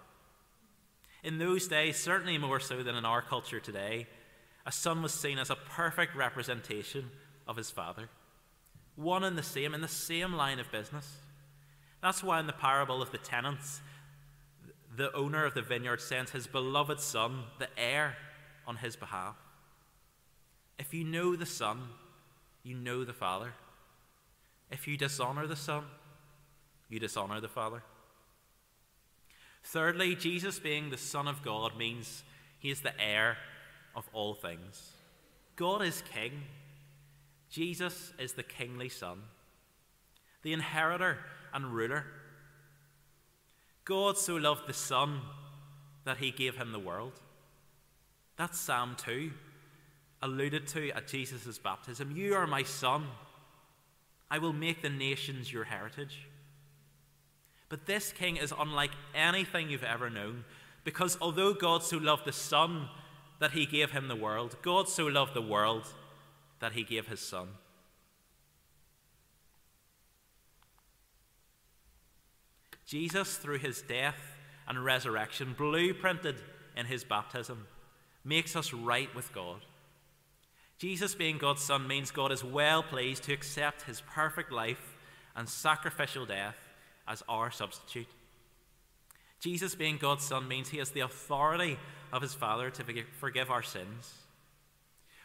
In 1.23 1.39
those 1.39 1.69
days, 1.69 1.97
certainly 1.97 2.37
more 2.37 2.59
so 2.59 2.83
than 2.83 2.97
in 2.97 3.05
our 3.05 3.23
culture 3.23 3.61
today, 3.61 4.09
a 4.66 4.72
son 4.72 5.03
was 5.03 5.12
seen 5.12 5.38
as 5.38 5.51
a 5.51 5.57
perfect 5.57 6.14
representation 6.14 7.11
of 7.46 7.57
his 7.57 7.70
father, 7.70 8.09
one 8.96 9.25
and 9.25 9.37
the 9.37 9.42
same, 9.42 9.75
in 9.75 9.81
the 9.81 9.88
same 9.88 10.33
line 10.33 10.59
of 10.59 10.70
business. 10.70 11.16
That's 12.01 12.22
why 12.22 12.40
in 12.40 12.46
the 12.46 12.53
parable 12.53 13.01
of 13.01 13.12
the 13.12 13.18
tenants, 13.18 13.81
the 14.96 15.12
owner 15.14 15.44
of 15.44 15.55
the 15.55 15.62
vineyard 15.62 16.01
sends 16.01 16.33
his 16.33 16.46
beloved 16.46 17.01
son, 17.01 17.44
the 17.59 17.68
heir, 17.79 18.16
on 18.66 18.77
his 18.77 18.96
behalf. 18.96 19.37
If 20.79 20.92
you 20.92 21.05
know 21.05 21.37
the 21.37 21.46
Son, 21.46 21.81
you 22.62 22.75
know 22.75 23.05
the 23.05 23.12
Father. 23.12 23.55
If 24.70 24.88
you 24.88 24.96
dishonor 24.96 25.46
the 25.46 25.57
Son, 25.57 25.85
you 26.88 26.98
dishonor 26.98 27.40
the 27.40 27.48
Father. 27.48 27.83
Thirdly, 29.64 30.16
Jesus 30.16 30.59
being 30.59 30.90
the 30.90 30.98
Son 30.98 31.29
of 31.29 31.42
God 31.42 31.77
means 31.77 32.25
he 32.59 32.70
is 32.70 32.81
the 32.81 33.01
heir 33.01 33.37
of 33.95 34.09
all 34.13 34.35
things. 34.35 34.93
God 35.57 35.83
is 35.83 36.03
king. 36.13 36.43
Jesus 37.51 38.13
is 38.19 38.33
the 38.33 38.43
kingly 38.43 38.89
Son, 38.89 39.19
the 40.43 40.53
inheritor 40.53 41.19
and 41.53 41.67
ruler. 41.67 42.07
God 43.85 44.17
so 44.17 44.37
loved 44.37 44.67
the 44.67 44.73
Son 44.73 45.21
that 46.05 46.17
he 46.17 46.31
gave 46.31 46.57
him 46.57 46.73
the 46.73 46.79
world. 46.79 47.21
That's 48.37 48.59
Psalm 48.59 48.97
2, 48.97 49.31
alluded 50.23 50.67
to 50.69 50.91
at 50.93 51.07
Jesus' 51.09 51.59
baptism. 51.59 52.17
You 52.17 52.35
are 52.35 52.47
my 52.47 52.63
Son. 52.63 53.07
I 54.31 54.39
will 54.39 54.55
make 54.55 54.81
the 54.81 54.89
nations 54.89 55.53
your 55.53 55.65
heritage. 55.65 56.27
But 57.69 57.87
this 57.87 58.13
king 58.13 58.37
is 58.37 58.53
unlike 58.59 58.93
anything 59.15 59.69
you've 59.69 59.85
ever 59.85 60.09
known, 60.09 60.45
because 60.85 61.19
although 61.21 61.53
God 61.53 61.83
so 61.83 61.99
loved 61.99 62.25
the 62.25 62.33
Son 62.33 62.89
that 63.43 63.51
he 63.51 63.67
gave 63.67 63.91
him 63.91 64.07
the 64.07 64.15
world, 64.15 64.57
God 64.63 64.89
so 64.89 65.05
loved 65.05 65.35
the 65.35 65.43
world 65.43 65.93
that 66.61 66.75
he 66.75 66.85
gave 66.85 67.09
his 67.09 67.19
Son. 67.19 67.49
Jesus, 72.87 73.39
through 73.39 73.59
his 73.59 73.83
death 73.83 74.21
and 74.69 74.85
resurrection, 74.85 75.57
blueprinted 75.59 76.37
in 76.77 76.87
his 76.87 77.03
baptism, 77.03 77.67
makes 78.25 78.55
us 78.55 78.73
right 78.73 79.13
with 79.13 79.33
God. 79.33 79.63
Jesus, 80.79 81.17
being 81.17 81.37
God's 81.37 81.63
Son, 81.63 81.89
means 81.89 82.13
God 82.13 82.31
is 82.31 82.45
well 82.45 82.85
pleased 82.85 83.25
to 83.25 83.33
accept 83.33 83.83
his 83.83 84.03
perfect 84.03 84.53
life 84.53 84.97
and 85.35 85.49
sacrificial 85.49 86.27
death 86.27 86.69
as 87.09 87.25
our 87.29 87.51
substitute. 87.51 88.07
Jesus, 89.41 89.75
being 89.75 89.97
God's 89.97 90.25
Son, 90.25 90.47
means 90.47 90.69
he 90.69 90.79
has 90.79 90.91
the 90.91 91.01
authority 91.01 91.77
of 92.12 92.22
his 92.22 92.35
Father 92.35 92.70
to 92.70 92.85
forgive 93.18 93.51
our 93.51 93.62
sins. 93.62 94.14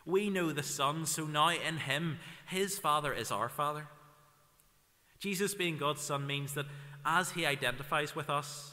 We 0.05 0.29
know 0.29 0.53
the 0.53 0.63
Son, 0.63 1.05
so 1.05 1.25
now 1.25 1.49
in 1.49 1.77
him, 1.77 2.19
his 2.47 2.79
Father 2.79 3.13
is 3.13 3.29
our 3.29 3.49
Father. 3.49 3.87
Jesus, 5.19 5.53
being 5.53 5.77
God's 5.77 6.01
Son, 6.01 6.25
means 6.25 6.53
that 6.53 6.67
as 7.05 7.31
he 7.31 7.45
identifies 7.45 8.15
with 8.15 8.29
us, 8.29 8.71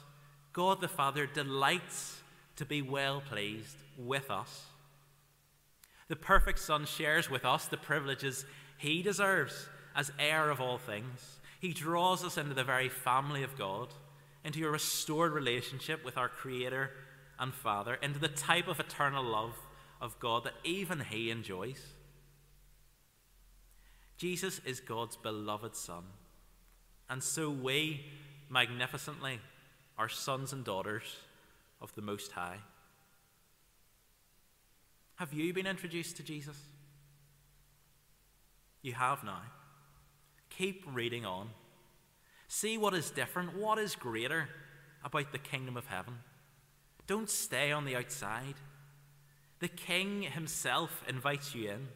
God 0.52 0.80
the 0.80 0.88
Father 0.88 1.26
delights 1.26 2.20
to 2.56 2.64
be 2.64 2.82
well 2.82 3.20
pleased 3.20 3.76
with 3.98 4.30
us. 4.30 4.66
The 6.06 6.16
perfect 6.16 6.60
Son 6.60 6.86
shares 6.86 7.28
with 7.28 7.44
us 7.44 7.66
the 7.66 7.76
privileges 7.76 8.44
he 8.78 9.02
deserves 9.02 9.68
as 9.96 10.12
heir 10.18 10.50
of 10.50 10.60
all 10.60 10.78
things. 10.78 11.40
He 11.60 11.72
draws 11.72 12.22
us 12.22 12.36
into 12.36 12.54
the 12.54 12.62
very 12.62 12.88
family 12.88 13.42
of 13.42 13.58
God, 13.58 13.88
into 14.44 14.64
a 14.66 14.70
restored 14.70 15.32
relationship 15.32 16.04
with 16.04 16.16
our 16.16 16.28
Creator 16.28 16.90
and 17.38 17.54
Father, 17.54 17.94
into 17.94 18.18
the 18.18 18.28
type 18.28 18.68
of 18.68 18.80
eternal 18.80 19.24
love 19.24 19.54
of 20.00 20.18
God 20.20 20.44
that 20.44 20.54
even 20.64 21.00
he 21.00 21.30
enjoys. 21.30 21.80
Jesus 24.16 24.60
is 24.64 24.80
God's 24.80 25.16
beloved 25.16 25.74
Son, 25.74 26.04
and 27.10 27.22
so 27.22 27.50
we, 27.50 28.04
magnificently, 28.48 29.40
are 29.98 30.08
sons 30.08 30.52
and 30.52 30.64
daughters 30.64 31.16
of 31.80 31.94
the 31.94 32.02
Most 32.02 32.32
High. 32.32 32.58
Have 35.16 35.32
you 35.32 35.52
been 35.52 35.66
introduced 35.66 36.16
to 36.16 36.22
Jesus? 36.22 36.58
You 38.82 38.92
have 38.92 39.24
now. 39.24 39.42
Keep 40.50 40.84
reading 40.92 41.24
on. 41.24 41.50
See 42.48 42.78
what 42.78 42.94
is 42.94 43.10
different, 43.10 43.56
what 43.56 43.78
is 43.78 43.96
greater 43.96 44.48
about 45.04 45.32
the 45.32 45.38
kingdom 45.38 45.76
of 45.76 45.86
heaven. 45.86 46.14
Don't 47.06 47.28
stay 47.28 47.70
on 47.72 47.84
the 47.84 47.96
outside. 47.96 48.54
The 49.60 49.68
King 49.68 50.22
himself 50.22 51.02
invites 51.08 51.54
you 51.54 51.70
in. 51.70 51.88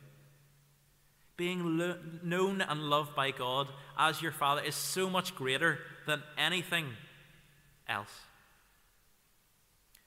Being 1.37 1.79
lo- 1.79 1.99
known 2.23 2.61
and 2.61 2.91
loved 2.91 3.15
by 3.15 3.31
God 3.31 3.69
as 3.97 4.23
your 4.23 4.33
Father 4.33 4.63
is 4.63 4.75
so 4.75 5.09
much 5.09 5.35
greater 5.35 5.79
than 6.07 6.23
anything 6.37 6.87
else. 7.89 8.13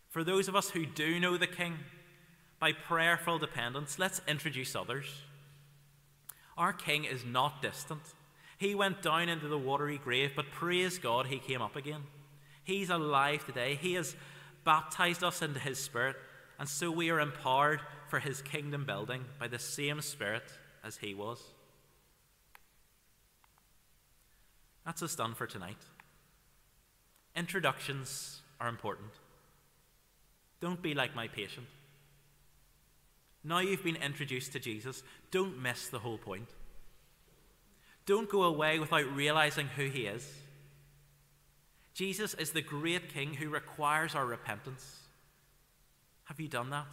For 0.10 0.24
those 0.24 0.48
of 0.48 0.56
us 0.56 0.70
who 0.72 0.86
do 0.86 1.20
know 1.20 1.38
the 1.38 1.48
King, 1.48 1.80
by 2.60 2.74
prayerful 2.74 3.40
dependence, 3.40 3.98
let's 3.98 4.22
introduce 4.28 4.76
others. 4.76 5.06
Our 6.58 6.74
King 6.74 7.06
is 7.06 7.26
not 7.26 7.62
distant. 7.62 8.02
He 8.58 8.76
went 8.76 9.02
down 9.02 9.30
into 9.30 9.48
the 9.48 9.58
watery 9.58 9.98
grave, 9.98 10.34
but 10.36 10.52
praise 10.52 11.00
God, 11.00 11.28
he 11.28 11.40
came 11.40 11.62
up 11.62 11.76
again. 11.76 12.04
He's 12.64 12.92
alive 12.92 13.46
today. 13.46 13.80
He 13.82 13.94
has 13.94 14.16
baptized 14.63 15.24
us 15.24 15.41
into 15.41 15.60
his 15.60 15.80
Spirit, 15.80 16.15
and 16.60 16.67
so 16.67 16.91
we 16.91 17.10
are 17.10 17.19
empowered 17.19 17.82
for 18.10 18.19
his 18.19 18.41
kingdom 18.41 18.86
building 18.86 19.26
by 19.39 19.47
the 19.47 19.60
same 19.60 20.02
Spirit 20.02 20.43
as 20.84 20.97
he 20.97 21.13
was. 21.13 21.41
That's 24.86 25.04
us 25.04 25.15
done 25.15 25.36
for 25.36 25.47
tonight. 25.47 25.78
Introductions 27.36 28.41
are 28.60 28.67
important. 28.67 29.12
Don't 30.60 30.82
be 30.82 30.93
like 30.93 31.15
my 31.15 31.28
patient. 31.28 31.67
Now 33.43 33.60
you've 33.60 33.84
been 33.84 33.95
introduced 33.95 34.52
to 34.54 34.60
Jesus, 34.60 35.02
don't 35.32 35.62
miss 35.62 35.88
the 35.88 36.00
whole 36.00 36.17
point. 36.17 36.50
Don't 38.06 38.30
go 38.30 38.43
away 38.43 38.80
without 38.80 39.15
realizing 39.15 39.67
who 39.67 39.86
he 39.86 40.02
is. 40.02 40.28
Jesus 41.94 42.34
is 42.36 42.52
the 42.52 42.62
great 42.62 43.14
king 43.14 43.34
who 43.34 43.50
requires 43.50 44.16
our 44.16 44.26
repentance. 44.26 45.00
Have 46.26 46.40
you 46.40 46.48
done 46.48 46.70
that? 46.70 46.88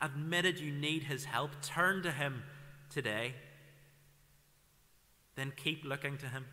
Admitted 0.00 0.60
you 0.60 0.70
need 0.70 1.04
his 1.04 1.24
help? 1.24 1.50
Turn 1.62 2.02
to 2.02 2.12
him 2.12 2.42
today. 2.90 3.34
Then 5.36 5.52
keep 5.56 5.84
looking 5.84 6.18
to 6.18 6.26
him. 6.26 6.44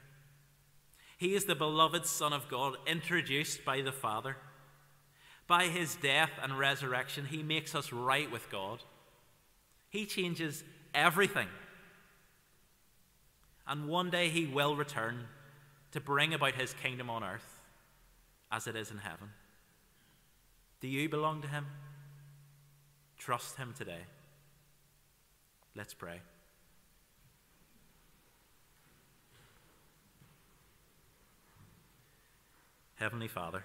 He 1.17 1.35
is 1.35 1.45
the 1.45 1.55
beloved 1.55 2.05
Son 2.05 2.33
of 2.33 2.47
God, 2.47 2.77
introduced 2.87 3.63
by 3.65 3.81
the 3.81 3.91
Father. 3.91 4.37
By 5.47 5.65
his 5.65 5.95
death 5.95 6.31
and 6.41 6.57
resurrection, 6.57 7.25
he 7.25 7.43
makes 7.43 7.75
us 7.75 7.91
right 7.91 8.31
with 8.31 8.49
God. 8.49 8.81
He 9.89 10.05
changes 10.05 10.63
everything. 10.95 11.47
And 13.67 13.87
one 13.87 14.09
day 14.09 14.29
he 14.29 14.45
will 14.45 14.75
return 14.75 15.25
to 15.91 15.99
bring 15.99 16.33
about 16.33 16.55
his 16.55 16.73
kingdom 16.73 17.09
on 17.09 17.23
earth 17.23 17.59
as 18.51 18.67
it 18.67 18.75
is 18.75 18.91
in 18.91 18.97
heaven. 18.97 19.29
Do 20.79 20.87
you 20.87 21.09
belong 21.09 21.41
to 21.41 21.47
him? 21.47 21.67
Trust 23.17 23.57
him 23.57 23.73
today. 23.77 24.01
Let's 25.75 25.93
pray. 25.93 26.21
Heavenly 32.95 33.27
Father, 33.27 33.63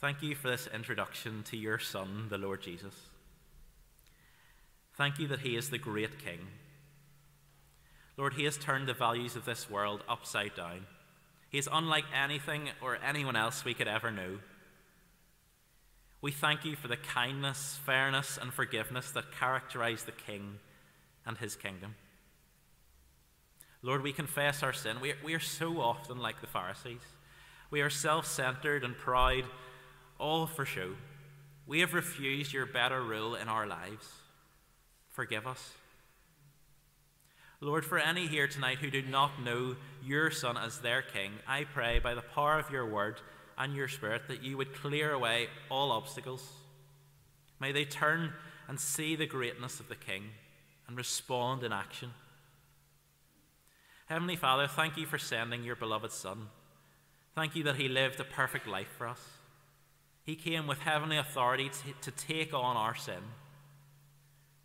thank 0.00 0.22
you 0.22 0.34
for 0.34 0.48
this 0.48 0.68
introduction 0.74 1.42
to 1.44 1.56
your 1.56 1.78
Son, 1.78 2.26
the 2.28 2.36
Lord 2.36 2.60
Jesus. 2.60 2.94
Thank 4.96 5.18
you 5.18 5.28
that 5.28 5.40
he 5.40 5.56
is 5.56 5.70
the 5.70 5.78
great 5.78 6.18
King. 6.22 6.40
Lord, 8.18 8.34
he 8.34 8.44
has 8.44 8.56
turned 8.56 8.88
the 8.88 8.94
values 8.94 9.36
of 9.36 9.44
this 9.44 9.70
world 9.70 10.02
upside 10.08 10.54
down. 10.54 10.86
He 11.50 11.58
is 11.58 11.68
unlike 11.70 12.04
anything 12.14 12.68
or 12.82 12.98
anyone 13.04 13.36
else 13.36 13.64
we 13.64 13.74
could 13.74 13.88
ever 13.88 14.10
know. 14.10 14.38
We 16.20 16.32
thank 16.32 16.64
you 16.64 16.76
for 16.76 16.88
the 16.88 16.96
kindness, 16.96 17.78
fairness, 17.86 18.38
and 18.40 18.52
forgiveness 18.52 19.10
that 19.12 19.32
characterize 19.38 20.04
the 20.04 20.12
King 20.12 20.58
and 21.24 21.38
his 21.38 21.54
kingdom. 21.54 21.94
Lord, 23.82 24.02
we 24.02 24.12
confess 24.12 24.62
our 24.62 24.72
sin. 24.72 25.00
We 25.00 25.12
are, 25.12 25.18
we 25.24 25.34
are 25.34 25.40
so 25.40 25.80
often 25.80 26.18
like 26.18 26.40
the 26.40 26.48
Pharisees. 26.48 27.00
We 27.70 27.80
are 27.80 27.90
self 27.90 28.26
centered 28.26 28.82
and 28.82 28.96
proud, 28.96 29.44
all 30.18 30.46
for 30.46 30.64
show. 30.64 30.94
We 31.66 31.80
have 31.80 31.94
refused 31.94 32.52
your 32.52 32.66
better 32.66 33.00
rule 33.00 33.34
in 33.36 33.48
our 33.48 33.66
lives. 33.66 34.08
Forgive 35.10 35.46
us. 35.46 35.72
Lord, 37.60 37.84
for 37.84 37.98
any 37.98 38.28
here 38.28 38.46
tonight 38.46 38.78
who 38.78 38.90
do 38.90 39.02
not 39.02 39.42
know 39.42 39.74
your 40.04 40.30
Son 40.30 40.56
as 40.56 40.78
their 40.78 41.02
King, 41.02 41.32
I 41.46 41.64
pray 41.64 41.98
by 41.98 42.14
the 42.14 42.22
power 42.22 42.56
of 42.56 42.70
your 42.70 42.86
word 42.86 43.20
and 43.56 43.74
your 43.74 43.88
Spirit 43.88 44.28
that 44.28 44.44
you 44.44 44.56
would 44.56 44.74
clear 44.74 45.12
away 45.12 45.48
all 45.68 45.90
obstacles. 45.90 46.52
May 47.58 47.72
they 47.72 47.84
turn 47.84 48.32
and 48.68 48.78
see 48.78 49.16
the 49.16 49.26
greatness 49.26 49.80
of 49.80 49.88
the 49.88 49.96
King 49.96 50.24
and 50.86 50.96
respond 50.96 51.64
in 51.64 51.72
action. 51.72 52.12
Heavenly 54.06 54.36
Father, 54.36 54.68
thank 54.68 54.96
you 54.96 55.04
for 55.04 55.18
sending 55.18 55.64
your 55.64 55.76
beloved 55.76 56.12
Son. 56.12 56.46
Thank 57.34 57.56
you 57.56 57.64
that 57.64 57.76
he 57.76 57.88
lived 57.88 58.20
a 58.20 58.24
perfect 58.24 58.68
life 58.68 58.88
for 58.96 59.08
us. 59.08 59.20
He 60.22 60.36
came 60.36 60.68
with 60.68 60.78
heavenly 60.78 61.16
authority 61.16 61.70
to, 61.70 62.10
to 62.10 62.16
take 62.16 62.54
on 62.54 62.76
our 62.76 62.94
sin. 62.94 63.22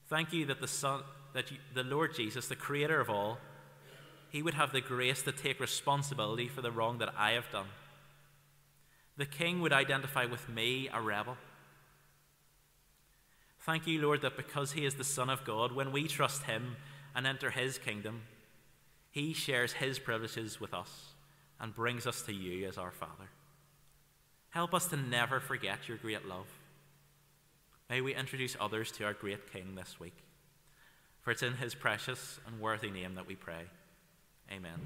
Thank 0.10 0.32
you 0.32 0.46
that 0.46 0.62
the 0.62 0.68
Son 0.68 1.02
that 1.34 1.52
the 1.74 1.84
Lord 1.84 2.16
Jesus, 2.16 2.48
the 2.48 2.56
creator 2.56 3.00
of 3.00 3.10
all, 3.10 3.38
he 4.30 4.42
would 4.42 4.54
have 4.54 4.72
the 4.72 4.82
grace 4.82 5.22
to 5.24 5.32
take 5.32 5.60
responsibility 5.60 6.48
for 6.48 6.62
the 6.62 6.72
wrong 6.72 6.98
that 7.00 7.14
I 7.18 7.32
have 7.32 7.50
done. 7.52 7.68
The 9.18 9.26
king 9.26 9.62
would 9.62 9.74
identify 9.74 10.26
with 10.26 10.50
me, 10.50 10.90
a 10.92 11.02
rebel. 11.02 11.38
Thank 13.62 13.86
you, 13.88 14.02
Lord, 14.02 14.22
that 14.22 14.36
because 14.36 14.72
he 14.72 14.86
is 14.86 14.96
the 14.96 15.04
Son 15.04 15.30
of 15.30 15.46
God, 15.46 15.72
when 15.72 15.92
we 15.92 16.08
trust 16.08 16.44
him 16.44 16.78
and 17.16 17.28
enter 17.28 17.52
his 17.52 17.78
kingdom, 17.78 18.24
he 19.12 19.34
shares 19.34 19.74
his 19.74 20.00
privileges 20.00 20.60
with 20.60 20.74
us 20.74 21.14
and 21.60 21.76
brings 21.76 22.08
us 22.08 22.24
to 22.24 22.34
you 22.34 22.68
as 22.68 22.78
our 22.78 22.92
Father. 22.92 23.30
Help 24.50 24.74
us 24.74 24.88
to 24.88 24.98
never 24.98 25.40
forget 25.40 25.88
your 25.88 25.98
great 25.98 26.28
love. 26.28 26.48
May 27.90 28.02
we 28.02 28.16
introduce 28.16 28.58
others 28.60 28.92
to 28.94 29.06
our 29.06 29.14
great 29.14 29.52
King 29.52 29.76
this 29.76 30.00
week. 30.00 30.18
For 31.24 31.32
it's 31.32 31.42
in 31.42 31.54
his 31.54 31.74
precious 31.74 32.40
and 32.46 32.60
worthy 32.60 32.92
name 32.92 33.16
that 33.16 33.26
we 33.26 33.36
pray. 33.36 33.64
Amen. 34.52 34.80